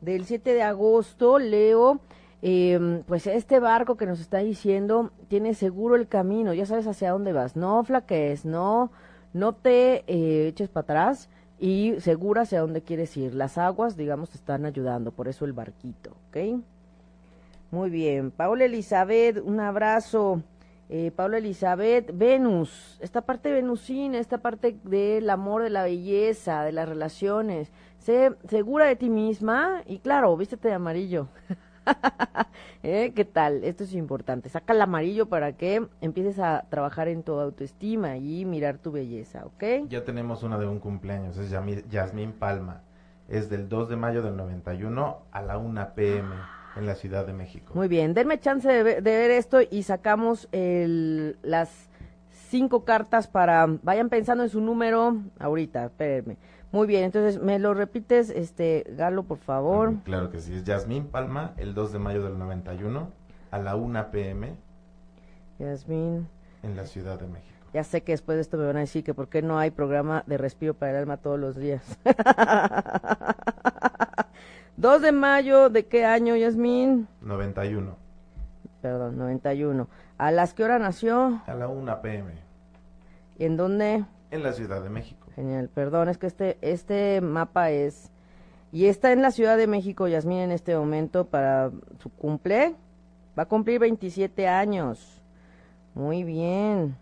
[0.00, 2.00] del 7 de agosto, leo
[2.48, 7.10] eh, pues este barco que nos está diciendo tiene seguro el camino, ya sabes hacia
[7.10, 8.92] dónde vas, no flaquees, no,
[9.32, 11.28] no te eh, eches para atrás
[11.58, 13.34] y segura hacia dónde quieres ir.
[13.34, 16.62] Las aguas, digamos, te están ayudando, por eso el barquito, ¿ok?
[17.72, 20.40] Muy bien, Paula Elizabeth, un abrazo.
[20.88, 26.70] Eh, Paula Elizabeth, Venus, esta parte venusina, esta parte del amor, de la belleza, de
[26.70, 27.72] las relaciones.
[27.98, 31.26] Sé segura de ti misma y claro, vístete de amarillo.
[32.82, 33.12] ¿Eh?
[33.14, 33.64] ¿Qué tal?
[33.64, 34.48] Esto es importante.
[34.48, 39.44] Saca el amarillo para que empieces a trabajar en tu autoestima y mirar tu belleza,
[39.46, 39.88] ¿ok?
[39.88, 41.50] Ya tenemos una de un cumpleaños, es
[41.90, 42.82] Yasmín Palma.
[43.28, 46.34] Es del 2 de mayo del 91 a la 1 pm
[46.76, 47.72] en la Ciudad de México.
[47.74, 51.88] Muy bien, denme chance de, ver esto y sacamos el, las
[52.50, 53.66] cinco cartas para...
[53.82, 56.36] Vayan pensando en su número ahorita, espérenme.
[56.76, 59.94] Muy bien, entonces, ¿me lo repites, este Galo, por favor?
[60.04, 63.08] Claro que sí, es Yasmín Palma, el 2 de mayo del 91,
[63.50, 64.54] a la 1 pm.
[65.58, 66.28] Yasmín.
[66.62, 67.56] En la Ciudad de México.
[67.72, 69.70] Ya sé que después de esto me van a decir que por qué no hay
[69.70, 71.98] programa de respiro para el alma todos los días.
[74.76, 77.08] 2 de mayo, ¿de qué año, Yasmín?
[77.22, 77.96] 91.
[78.82, 79.88] Perdón, 91.
[80.18, 81.40] ¿A las qué hora nació?
[81.46, 82.32] A la 1 pm.
[83.38, 84.04] ¿Y en dónde?
[84.30, 85.25] En la Ciudad de México.
[85.36, 88.10] Genial, perdón, es que este, este mapa es...
[88.72, 92.74] Y está en la Ciudad de México, Yasmín, en este momento para su cumple.
[93.38, 95.22] Va a cumplir 27 años.
[95.94, 96.96] Muy bien.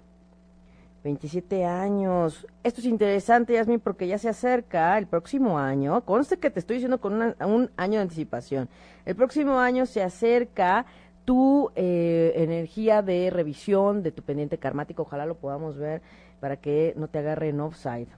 [1.05, 2.47] 27 años.
[2.62, 6.05] Esto es interesante, Yasmín, porque ya se acerca el próximo año.
[6.05, 8.68] Conste que te estoy diciendo con un año de anticipación.
[9.05, 10.87] El próximo año se acerca
[11.24, 15.03] tu eh, energía de revisión de tu pendiente karmático.
[15.03, 16.03] Ojalá lo podamos ver
[16.45, 18.09] para que no te agarre en offside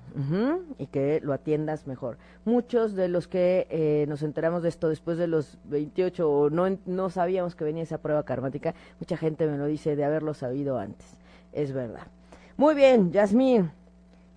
[0.78, 2.18] y que lo atiendas mejor.
[2.44, 6.76] Muchos de los que eh, nos enteramos de esto después de los 28 o no,
[6.86, 10.76] no sabíamos que venía esa prueba karmática, mucha gente me lo dice de haberlo sabido
[10.76, 11.06] antes.
[11.52, 12.08] es verdad.
[12.56, 13.70] Muy bien, Yasmín.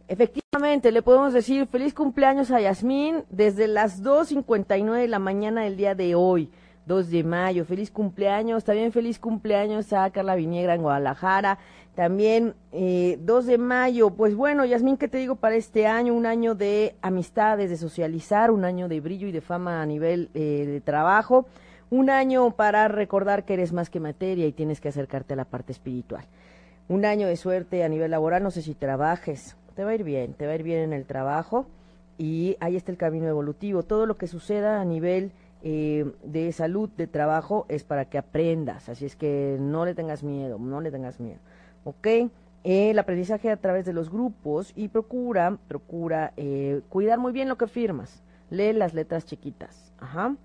[0.07, 5.77] Efectivamente, le podemos decir feliz cumpleaños a Yasmín desde las 2.59 de la mañana del
[5.77, 6.51] día de hoy,
[6.85, 7.65] 2 de mayo.
[7.65, 11.57] Feliz cumpleaños, también feliz cumpleaños a Carla Viniegra en Guadalajara.
[11.99, 16.13] También eh, 2 de mayo, pues bueno, Yasmín, ¿qué te digo para este año?
[16.13, 20.29] Un año de amistades, de socializar, un año de brillo y de fama a nivel
[20.33, 21.45] eh, de trabajo,
[21.89, 25.43] un año para recordar que eres más que materia y tienes que acercarte a la
[25.43, 26.23] parte espiritual.
[26.87, 30.05] Un año de suerte a nivel laboral, no sé si trabajes, te va a ir
[30.05, 31.65] bien, te va a ir bien en el trabajo
[32.17, 33.83] y ahí está el camino evolutivo.
[33.83, 35.33] Todo lo que suceda a nivel
[35.63, 40.23] eh, de salud, de trabajo, es para que aprendas, así es que no le tengas
[40.23, 41.39] miedo, no le tengas miedo,
[41.83, 42.07] ¿ok?
[42.63, 47.57] el aprendizaje a través de los grupos y procura, procura eh, cuidar muy bien lo
[47.57, 50.35] que firmas, lee las letras chiquitas, ajá.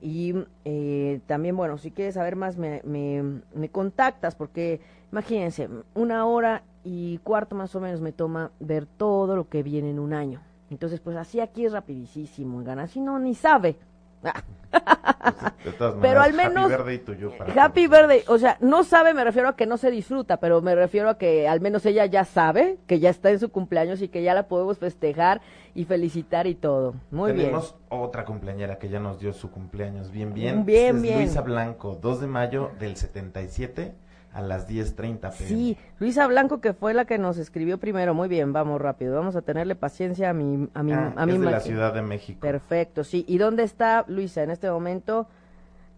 [0.00, 6.24] Y eh, también, bueno, si quieres saber más, me, me, me contactas, porque imagínense, una
[6.24, 10.12] hora y cuarto más o menos me toma ver todo lo que viene en un
[10.12, 10.40] año.
[10.70, 13.76] Entonces, pues así aquí es rapidísimo, gana, si no, ni sabe.
[16.00, 18.00] pero al menos Happy Birthday to you para Happy todos.
[18.00, 21.08] Birthday, o sea, no sabe, me refiero a que no se disfruta, pero me refiero
[21.08, 24.22] a que al menos ella ya sabe que ya está en su cumpleaños y que
[24.22, 25.40] ya la podemos festejar
[25.74, 26.94] y felicitar y todo.
[27.10, 30.64] Muy Tenemos otra cumpleañera que ya nos dio su cumpleaños bien, bien.
[30.64, 31.18] Bien, Es bien.
[31.18, 33.94] Luisa Blanco, 2 de mayo del 77
[34.32, 35.32] a las 10.30 pm.
[35.32, 38.14] Sí, Luisa Blanco que fue la que nos escribió primero.
[38.14, 39.14] Muy bien, vamos rápido.
[39.14, 41.94] Vamos a tenerle paciencia a mi a mi Ah, a mi es de la Ciudad
[41.94, 42.40] de México.
[42.40, 43.24] Perfecto, sí.
[43.26, 45.26] ¿Y dónde está Luisa en este momento?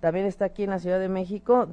[0.01, 1.69] También está aquí en la Ciudad de México.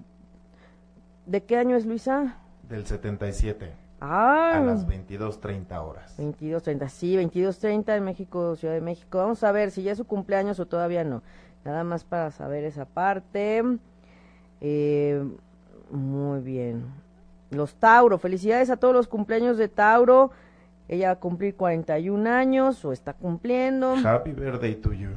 [1.26, 2.38] ¿De qué año es Luisa?
[2.68, 6.20] Del 77 Ah, a las 22.30 horas.
[6.20, 9.18] 22.30, sí, 22.30 en México, Ciudad de México.
[9.18, 11.24] Vamos a ver si ya es su cumpleaños o todavía no.
[11.66, 13.64] Nada más para saber esa parte.
[14.62, 15.24] Eh,
[15.92, 16.86] muy bien.
[17.50, 20.32] Los Tauro, felicidades a todos los cumpleaños de Tauro.
[20.88, 23.96] Ella va a cumplir 41 años o está cumpliendo.
[24.04, 25.10] Happy birthday to you.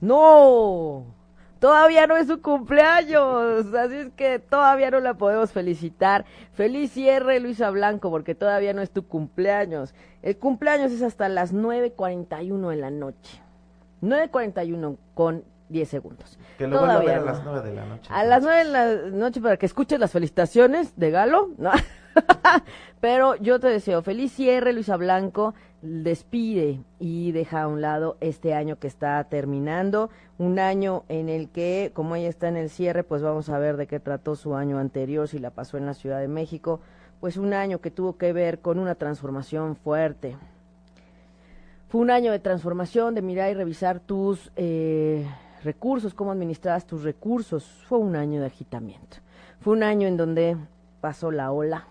[0.00, 1.04] No,
[1.58, 6.24] todavía no es su cumpleaños, así es que todavía no la podemos felicitar.
[6.54, 9.94] Feliz cierre, Luisa Blanco, porque todavía no es tu cumpleaños.
[10.22, 13.42] El cumpleaños es hasta las 9.41 en la noche.
[14.02, 16.38] 9.41 con 10 segundos.
[16.58, 18.10] Que lo vuelva a ver Todavía a las 9 de la noche.
[18.12, 21.50] A las nueve de la noche para que escuches las felicitaciones de Galo.
[21.56, 21.70] ¿no?
[23.00, 25.54] Pero yo te deseo feliz cierre, Luisa Blanco.
[25.82, 30.10] Despide y deja a un lado este año que está terminando.
[30.36, 33.78] Un año en el que, como ella está en el cierre, pues vamos a ver
[33.78, 36.80] de qué trató su año anterior, si la pasó en la Ciudad de México.
[37.20, 40.36] Pues un año que tuvo que ver con una transformación fuerte.
[41.88, 45.26] Fue un año de transformación, de mirar y revisar tus eh,
[45.64, 47.64] recursos, cómo administrabas tus recursos.
[47.88, 49.18] Fue un año de agitamiento.
[49.60, 50.56] Fue un año en donde
[51.00, 51.86] pasó la ola,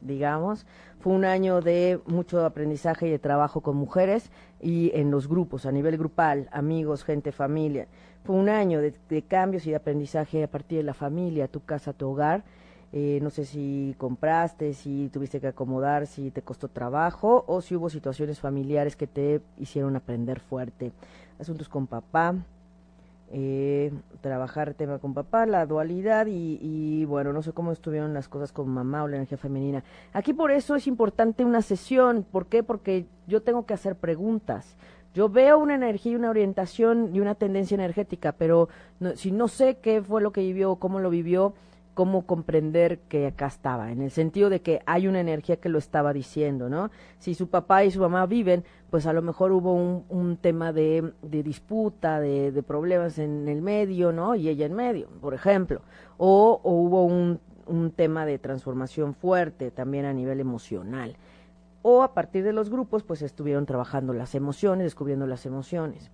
[0.00, 0.66] digamos.
[1.00, 4.30] Fue un año de mucho aprendizaje y de trabajo con mujeres
[4.60, 7.86] y en los grupos, a nivel grupal, amigos, gente, familia.
[8.24, 11.60] Fue un año de, de cambios y de aprendizaje a partir de la familia, tu
[11.60, 12.44] casa, tu hogar.
[12.90, 17.76] Eh, no sé si compraste, si tuviste que acomodar, si te costó trabajo o si
[17.76, 20.92] hubo situaciones familiares que te hicieron aprender fuerte.
[21.38, 22.34] Asuntos con papá,
[23.30, 28.28] eh, trabajar tema con papá, la dualidad y, y, bueno, no sé cómo estuvieron las
[28.28, 29.84] cosas con mamá o la energía femenina.
[30.12, 32.24] Aquí por eso es importante una sesión.
[32.30, 32.62] ¿Por qué?
[32.62, 34.76] Porque yo tengo que hacer preguntas.
[35.14, 38.68] Yo veo una energía y una orientación y una tendencia energética, pero
[39.00, 41.54] no- si no sé qué fue lo que vivió, cómo lo vivió,
[41.98, 45.78] cómo comprender que acá estaba, en el sentido de que hay una energía que lo
[45.78, 46.92] estaba diciendo, ¿no?
[47.18, 50.72] Si su papá y su mamá viven, pues a lo mejor hubo un, un tema
[50.72, 54.36] de, de disputa, de, de problemas en el medio, ¿no?
[54.36, 55.80] Y ella en medio, por ejemplo.
[56.18, 61.16] O, hubo un tema de transformación fuerte también a nivel emocional.
[61.82, 66.12] O a partir de los grupos, pues estuvieron trabajando las emociones, descubriendo las emociones.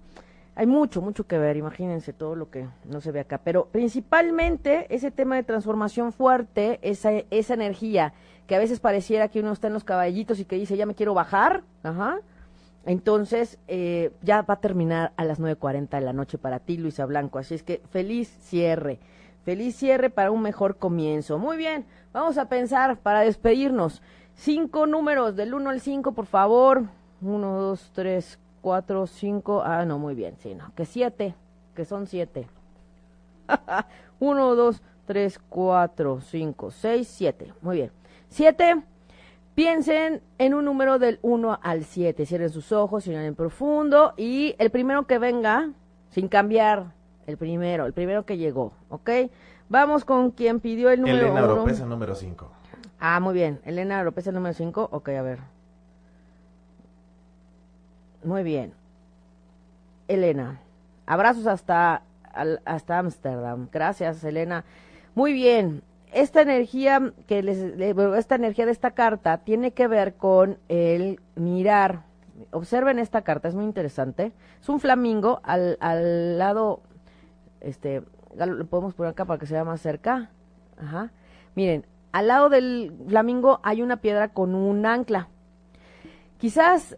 [0.56, 3.40] Hay mucho, mucho que ver, imagínense todo lo que no se ve acá.
[3.42, 7.10] Pero principalmente ese tema de transformación fuerte, esa,
[7.54, 8.14] energía
[8.46, 10.94] que a veces pareciera que uno está en los caballitos y que dice, ya me
[10.94, 12.20] quiero bajar, ajá.
[12.86, 17.06] Entonces, eh, ya va a terminar a las 9.40 de la noche para ti, Luisa
[17.06, 17.38] Blanco.
[17.38, 19.00] Así es que feliz cierre.
[19.42, 21.38] Feliz cierre para un mejor comienzo.
[21.38, 24.02] Muy bien, vamos a pensar para despedirnos.
[24.34, 26.84] Cinco números, del 1 al 5, por favor.
[27.22, 29.62] 1, 2, 3, 4, 5.
[29.62, 30.72] Ah, no, muy bien, sí, no.
[30.74, 31.34] Que siete,
[31.74, 32.48] que son siete.
[34.20, 37.52] 1, 2, 3, 4, 5, 6, 7.
[37.60, 37.90] Muy bien.
[38.30, 38.82] 7.
[39.54, 42.24] Piensen en un número del 1 al 7.
[42.24, 44.14] Cierren sus ojos, en profundo.
[44.16, 45.68] Y el primero que venga,
[46.08, 46.94] sin cambiar,
[47.26, 49.10] el primero, el primero que llegó, ¿ok?
[49.68, 51.52] Vamos con quien pidió el número Elena 1.
[51.52, 52.50] Oropesa, número 5.
[52.98, 53.60] Ah, muy bien.
[53.66, 54.88] Elena el número 5.
[54.90, 55.53] Ok, a ver.
[58.24, 58.72] Muy bien.
[60.08, 60.60] Elena.
[61.06, 62.02] Abrazos hasta
[62.64, 63.68] hasta Ámsterdam.
[63.70, 64.64] Gracias, Elena.
[65.14, 65.82] Muy bien.
[66.12, 72.02] Esta energía que les, esta energía de esta carta tiene que ver con el mirar.
[72.52, 74.32] Observen esta carta, es muy interesante.
[74.60, 76.80] Es un flamingo al, al lado,
[77.60, 78.02] este,
[78.36, 80.30] lo podemos poner acá para que se vea más cerca.
[80.76, 81.10] Ajá.
[81.56, 85.28] Miren, al lado del flamingo hay una piedra con un ancla.
[86.38, 86.96] Quizás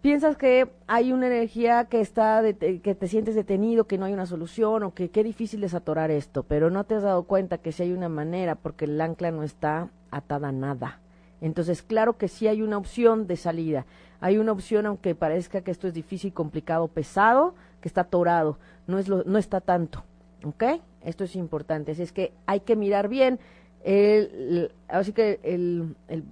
[0.00, 4.26] piensas que hay una energía que está que te sientes detenido, que no hay una
[4.26, 7.72] solución o que qué difícil es atorar esto, pero no te has dado cuenta que
[7.72, 11.00] sí hay una manera porque el ancla no está atada a nada.
[11.40, 13.86] Entonces, claro que sí hay una opción de salida.
[14.20, 18.98] Hay una opción aunque parezca que esto es difícil, complicado, pesado, que está atorado, no
[18.98, 20.04] es lo, no está tanto.
[20.44, 20.64] ¿Ok?
[21.04, 21.92] Esto es importante.
[21.92, 23.38] Así es que hay que mirar bien.
[23.84, 26.24] El, así que el, el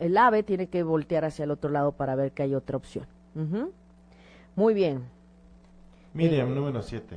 [0.00, 3.06] el ave tiene que voltear hacia el otro lado para ver que hay otra opción.
[4.56, 5.04] Muy bien.
[6.14, 7.16] Miriam, eh, número 7.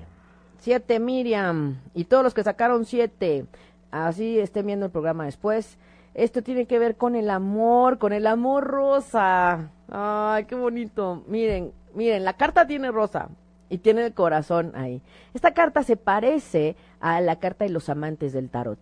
[0.60, 1.80] 7, Miriam.
[1.96, 3.46] Y todos los que sacaron 7,
[3.90, 5.78] así estén viendo el programa después.
[6.14, 9.72] Esto tiene que ver con el amor, con el amor rosa.
[9.90, 11.24] Ay, qué bonito.
[11.28, 13.30] Miren, miren, la carta tiene rosa
[13.70, 15.02] y tiene el corazón ahí.
[15.34, 18.78] Esta carta se parece a la carta de los amantes del tarot.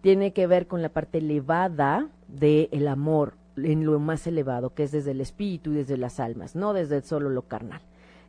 [0.00, 4.92] Tiene que ver con la parte elevada del amor, en lo más elevado, que es
[4.92, 7.80] desde el espíritu y desde las almas, no desde solo lo carnal.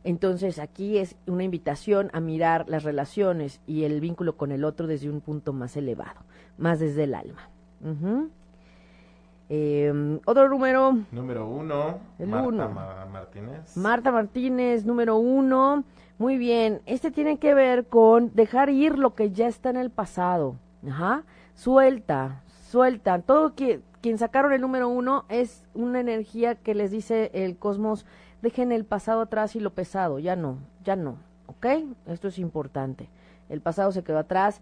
[0.04, 4.86] Entonces aquí es una invitación a mirar las relaciones y el vínculo con el otro
[4.86, 6.20] desde un punto más elevado,
[6.56, 7.50] más desde el alma.
[9.48, 10.98] Em, otro número.
[11.10, 11.98] Número uno.
[12.18, 13.76] Marta Martínez.
[13.76, 15.84] Marta Martínez, número uno.
[16.18, 16.80] Muy bien.
[16.86, 20.56] Este tiene que ver con dejar ir lo que ya está en el pasado.
[20.86, 21.24] Ajá.
[21.54, 23.20] Suelta, suelta.
[23.20, 28.06] Todo que quien sacaron el número uno es una energía que les dice el cosmos,
[28.42, 31.66] dejen el pasado atrás y lo pesado, ya no, ya no, ¿ok?
[32.06, 33.08] Esto es importante.
[33.48, 34.60] El pasado se quedó atrás,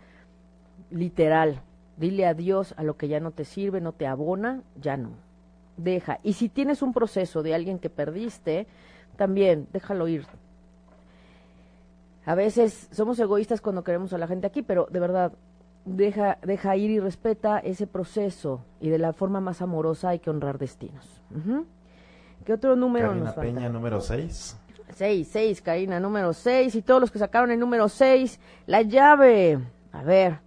[0.91, 1.61] literal.
[1.97, 5.11] Dile adiós a lo que ya no te sirve, no te abona, ya no.
[5.77, 6.21] Deja.
[6.23, 8.67] Y si tienes un proceso de alguien que perdiste,
[9.17, 10.27] también déjalo ir.
[12.25, 15.33] A veces somos egoístas cuando queremos a la gente aquí, pero de verdad,
[15.87, 20.29] deja, deja ir y respeta ese proceso y de la forma más amorosa hay que
[20.29, 21.23] honrar destinos.
[22.45, 23.41] ¿Qué otro número nos falta?
[23.41, 24.57] Peña, número 6.
[24.95, 26.75] 6, 6, Karina, número 6.
[26.75, 29.59] Y todos los que sacaron el número 6, la llave.
[29.93, 30.41] A ver,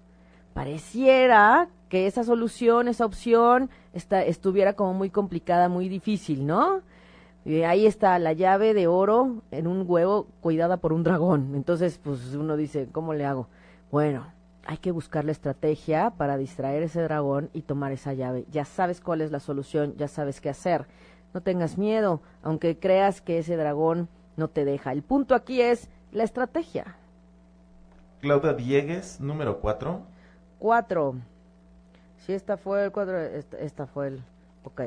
[0.53, 6.81] pareciera que esa solución, esa opción, está, estuviera como muy complicada, muy difícil, ¿no?
[7.45, 11.55] Y ahí está la llave de oro en un huevo cuidada por un dragón.
[11.55, 13.47] Entonces, pues uno dice, ¿cómo le hago?
[13.91, 14.27] Bueno,
[14.65, 18.45] hay que buscar la estrategia para distraer ese dragón y tomar esa llave.
[18.51, 20.85] Ya sabes cuál es la solución, ya sabes qué hacer.
[21.33, 24.91] No tengas miedo, aunque creas que ese dragón no te deja.
[24.91, 26.95] El punto aquí es la estrategia.
[28.21, 30.01] Claudia Diegues, número 4.
[30.59, 31.15] 4.
[32.17, 33.17] Si esta fue el 4,
[33.59, 34.23] esta, fue el...
[34.63, 34.81] Ok.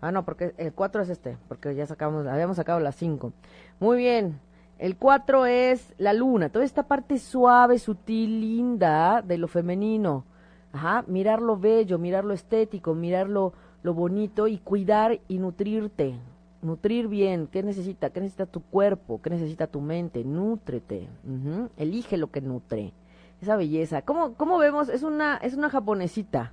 [0.00, 3.32] Ah, no, porque el 4 es este, porque ya sacamos, habíamos sacado la 5.
[3.80, 4.38] Muy bien.
[4.78, 10.24] El 4 es la luna, toda esta parte suave, sutil, linda de lo femenino.
[10.72, 16.16] Ajá, mirar lo bello, mirar lo estético, mirar lo, bonito y cuidar y nutrirte.
[16.60, 18.10] Nutrir bien, ¿qué necesita?
[18.10, 19.22] ¿Qué necesita tu cuerpo?
[19.22, 20.24] ¿Qué necesita tu mente?
[20.24, 21.08] Nútrete.
[21.78, 22.92] Elige lo que nutre.
[23.40, 24.02] Esa belleza.
[24.02, 24.90] ¿Cómo, ¿Cómo vemos?
[24.90, 26.52] Es una, es una japonesita.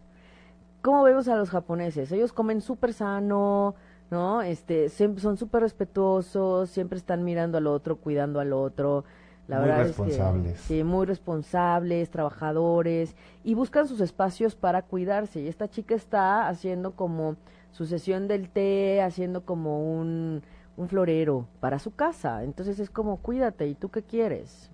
[0.82, 2.11] ¿Cómo vemos a los japoneses?
[2.11, 3.76] Ellos comen súper sano,
[4.09, 4.41] ¿no?
[4.41, 9.03] Este, son súper respetuosos, siempre están mirando al otro, cuidando al otro.
[9.47, 10.53] La muy verdad responsables.
[10.53, 15.41] Es que, sí, muy responsables, trabajadores y buscan sus espacios para cuidarse.
[15.41, 17.35] Y esta chica está haciendo como
[17.71, 20.43] su sesión del té, haciendo como un,
[20.77, 22.43] un florero para su casa.
[22.43, 24.69] Entonces es como, cuídate, ¿y tú qué quieres?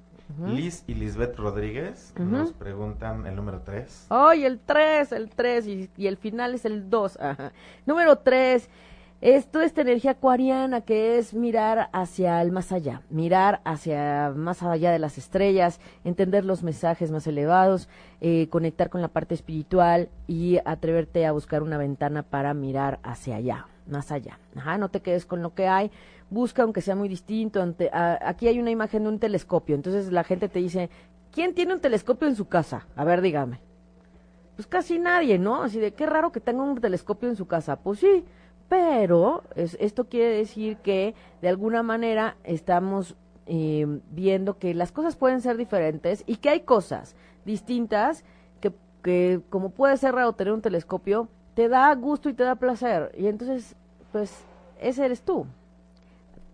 [0.46, 4.08] Liz y Lisbeth Rodríguez nos preguntan el número 3.
[4.10, 5.12] ¡Ay, el 3!
[5.14, 7.18] El 3 y, y el final es el 2.
[7.88, 8.70] Número 3.
[9.22, 14.92] Esto, esta energía acuariana que es mirar hacia el más allá, mirar hacia más allá
[14.92, 17.90] de las estrellas, entender los mensajes más elevados,
[18.22, 23.36] eh, conectar con la parte espiritual y atreverte a buscar una ventana para mirar hacia
[23.36, 24.40] allá, más allá.
[24.56, 25.92] Ajá, no te quedes con lo que hay,
[26.30, 27.62] busca aunque sea muy distinto.
[27.92, 30.90] aquí hay una imagen de un telescopio, entonces la gente te dice,
[31.34, 32.88] ¿quién tiene un telescopio en su casa?
[32.96, 33.60] A ver, dígame.
[34.56, 35.62] Pues casi nadie, ¿no?
[35.62, 37.78] Así de qué raro que tenga un telescopio en su casa.
[37.78, 38.24] Pues sí
[38.70, 43.16] pero esto quiere decir que de alguna manera estamos
[43.48, 47.16] eh, viendo que las cosas pueden ser diferentes y que hay cosas
[47.46, 48.24] distintas
[48.62, 52.56] que, que como puede ser raro tener un telescopio, te da gusto y te da
[52.56, 53.12] placer.
[53.18, 53.76] Y entonces,
[54.12, 54.46] pues,
[54.80, 55.48] ese eres tú.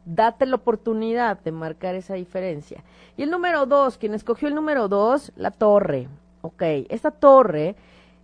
[0.06, 2.82] Date la oportunidad de marcar esa diferencia.
[3.18, 6.08] Y el número dos, quien escogió el número dos, la torre.
[6.42, 7.76] Ok, esta torre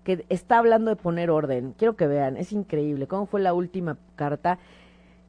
[0.04, 1.74] que está hablando de poner orden.
[1.78, 3.08] Quiero que vean, es increíble.
[3.08, 4.60] ¿Cómo fue la última carta?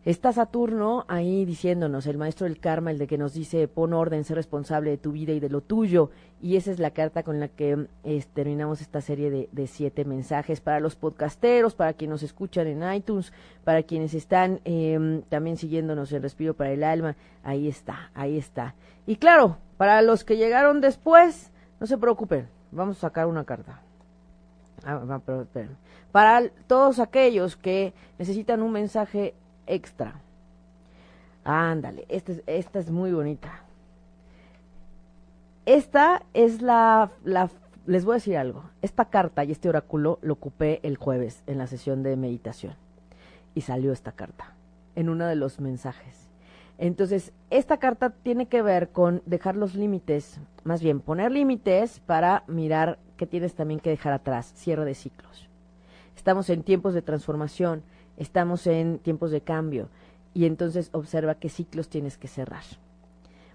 [0.05, 4.25] Está Saturno ahí diciéndonos, el maestro del karma, el de que nos dice pon orden,
[4.25, 6.11] sé responsable de tu vida y de lo tuyo.
[6.41, 7.87] Y esa es la carta con la que
[8.35, 13.33] terminamos esta serie de, siete mensajes para los podcasteros, para quienes nos escuchan en iTunes,
[13.63, 17.15] para quienes están em, también siguiéndonos en Respiro para el Alma.
[17.45, 18.75] Ahí está, ahí está.
[19.07, 23.83] Y claro, para los que llegaron después, no se preocupen, vamos a sacar una carta.
[24.85, 25.21] Ah,
[26.11, 29.35] para todos aquellos que necesitan un mensaje
[29.67, 30.21] extra.
[31.45, 33.63] Ándale, esta es, esta es muy bonita.
[35.65, 37.51] Esta es la, la,
[37.87, 38.65] les voy a decir algo.
[38.83, 42.75] Esta carta y este oráculo lo ocupé el jueves en la sesión de meditación.
[43.55, 44.55] Y salió esta carta
[44.95, 46.29] en uno de los mensajes.
[46.79, 52.45] Entonces, esta carta tiene que ver con dejar los límites, más bien poner límites para
[52.49, 55.49] mirar tienes también que dejar atrás, cierre de ciclos.
[56.17, 57.83] Estamos en tiempos de transformación,
[58.17, 59.89] estamos en tiempos de cambio
[60.35, 62.65] y entonces observa qué ciclos tienes que cerrar.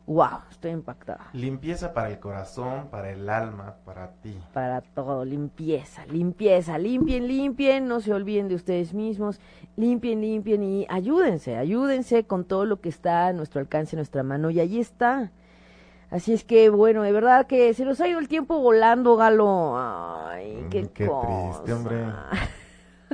[0.08, 1.28] Wow, estoy impactada.
[1.34, 4.40] Limpieza para el corazón, para el alma, para ti.
[4.54, 9.42] Para todo, limpieza, limpieza, limpien, limpien, no se olviden de ustedes mismos,
[9.76, 14.24] limpien, limpien y ayúdense, ayúdense con todo lo que está a nuestro alcance, a nuestra
[14.24, 15.30] mano y allí está.
[16.10, 19.78] Así es que bueno, de verdad que se nos ha ido el tiempo volando, Galo.
[19.78, 22.06] Ay, qué, mm, qué triste, hombre.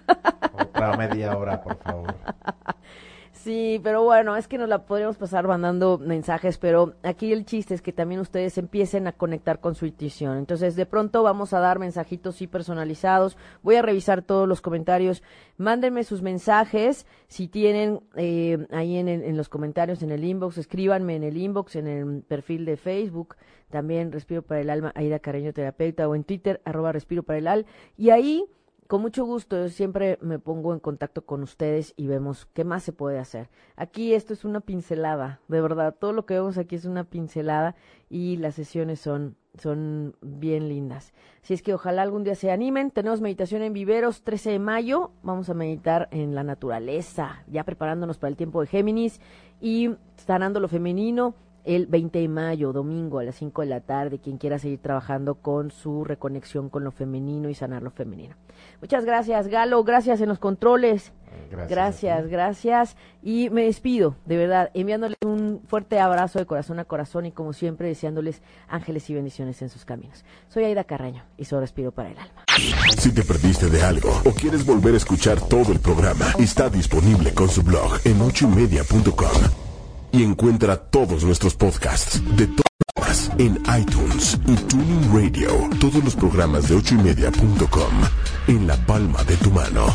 [0.54, 2.14] Otra media hora, por favor.
[3.44, 7.74] Sí, pero bueno, es que nos la podríamos pasar mandando mensajes, pero aquí el chiste
[7.74, 10.38] es que también ustedes empiecen a conectar con su intuición.
[10.38, 13.36] Entonces, de pronto vamos a dar mensajitos sí personalizados.
[13.62, 15.24] Voy a revisar todos los comentarios.
[15.58, 17.06] Mándenme sus mensajes.
[17.28, 21.76] Si tienen eh, ahí en, en, los comentarios, en el inbox, escríbanme en el inbox,
[21.76, 23.36] en el perfil de Facebook.
[23.70, 27.48] También Respiro para el Alma, Aida Careño Terapeuta, o en Twitter, arroba Respiro para el
[27.48, 27.66] Al.
[27.98, 28.46] Y ahí
[28.94, 32.84] con mucho gusto, yo siempre me pongo en contacto con ustedes y vemos qué más
[32.84, 33.50] se puede hacer.
[33.76, 37.76] Aquí esto es una pincelada, de verdad, todo lo que vemos aquí es una pincelada
[38.08, 41.12] y las sesiones son, son bien lindas.
[41.42, 42.92] Así es que ojalá algún día se animen.
[42.92, 48.20] Tenemos meditación en Viveros, 13 de mayo, vamos a meditar en la naturaleza, ya preparándonos
[48.20, 49.20] para el tiempo de Géminis
[49.60, 51.34] y sanando lo femenino
[51.64, 55.36] el 20 de mayo, domingo a las 5 de la tarde, quien quiera seguir trabajando
[55.36, 58.36] con su reconexión con lo femenino y sanar lo femenino.
[58.82, 61.14] Muchas gracias, Galo, gracias en los controles.
[61.50, 62.98] Gracias, gracias, gracias.
[63.24, 67.54] Y me despido, de verdad, enviándoles un fuerte abrazo de corazón a corazón y como
[67.54, 70.24] siempre deseándoles ángeles y bendiciones en sus caminos.
[70.50, 72.44] Soy Aida Carraño y solo respiro para el alma.
[72.98, 77.34] Si te perdiste de algo o quieres volver a escuchar todo el programa, está disponible
[77.34, 79.63] con su blog en ochoymedia.com
[80.14, 85.50] y encuentra todos nuestros podcasts de todas en iTunes y Tuning Radio.
[85.80, 87.94] Todos los programas de ochoymedia.com
[88.48, 89.88] en la palma de tu mano.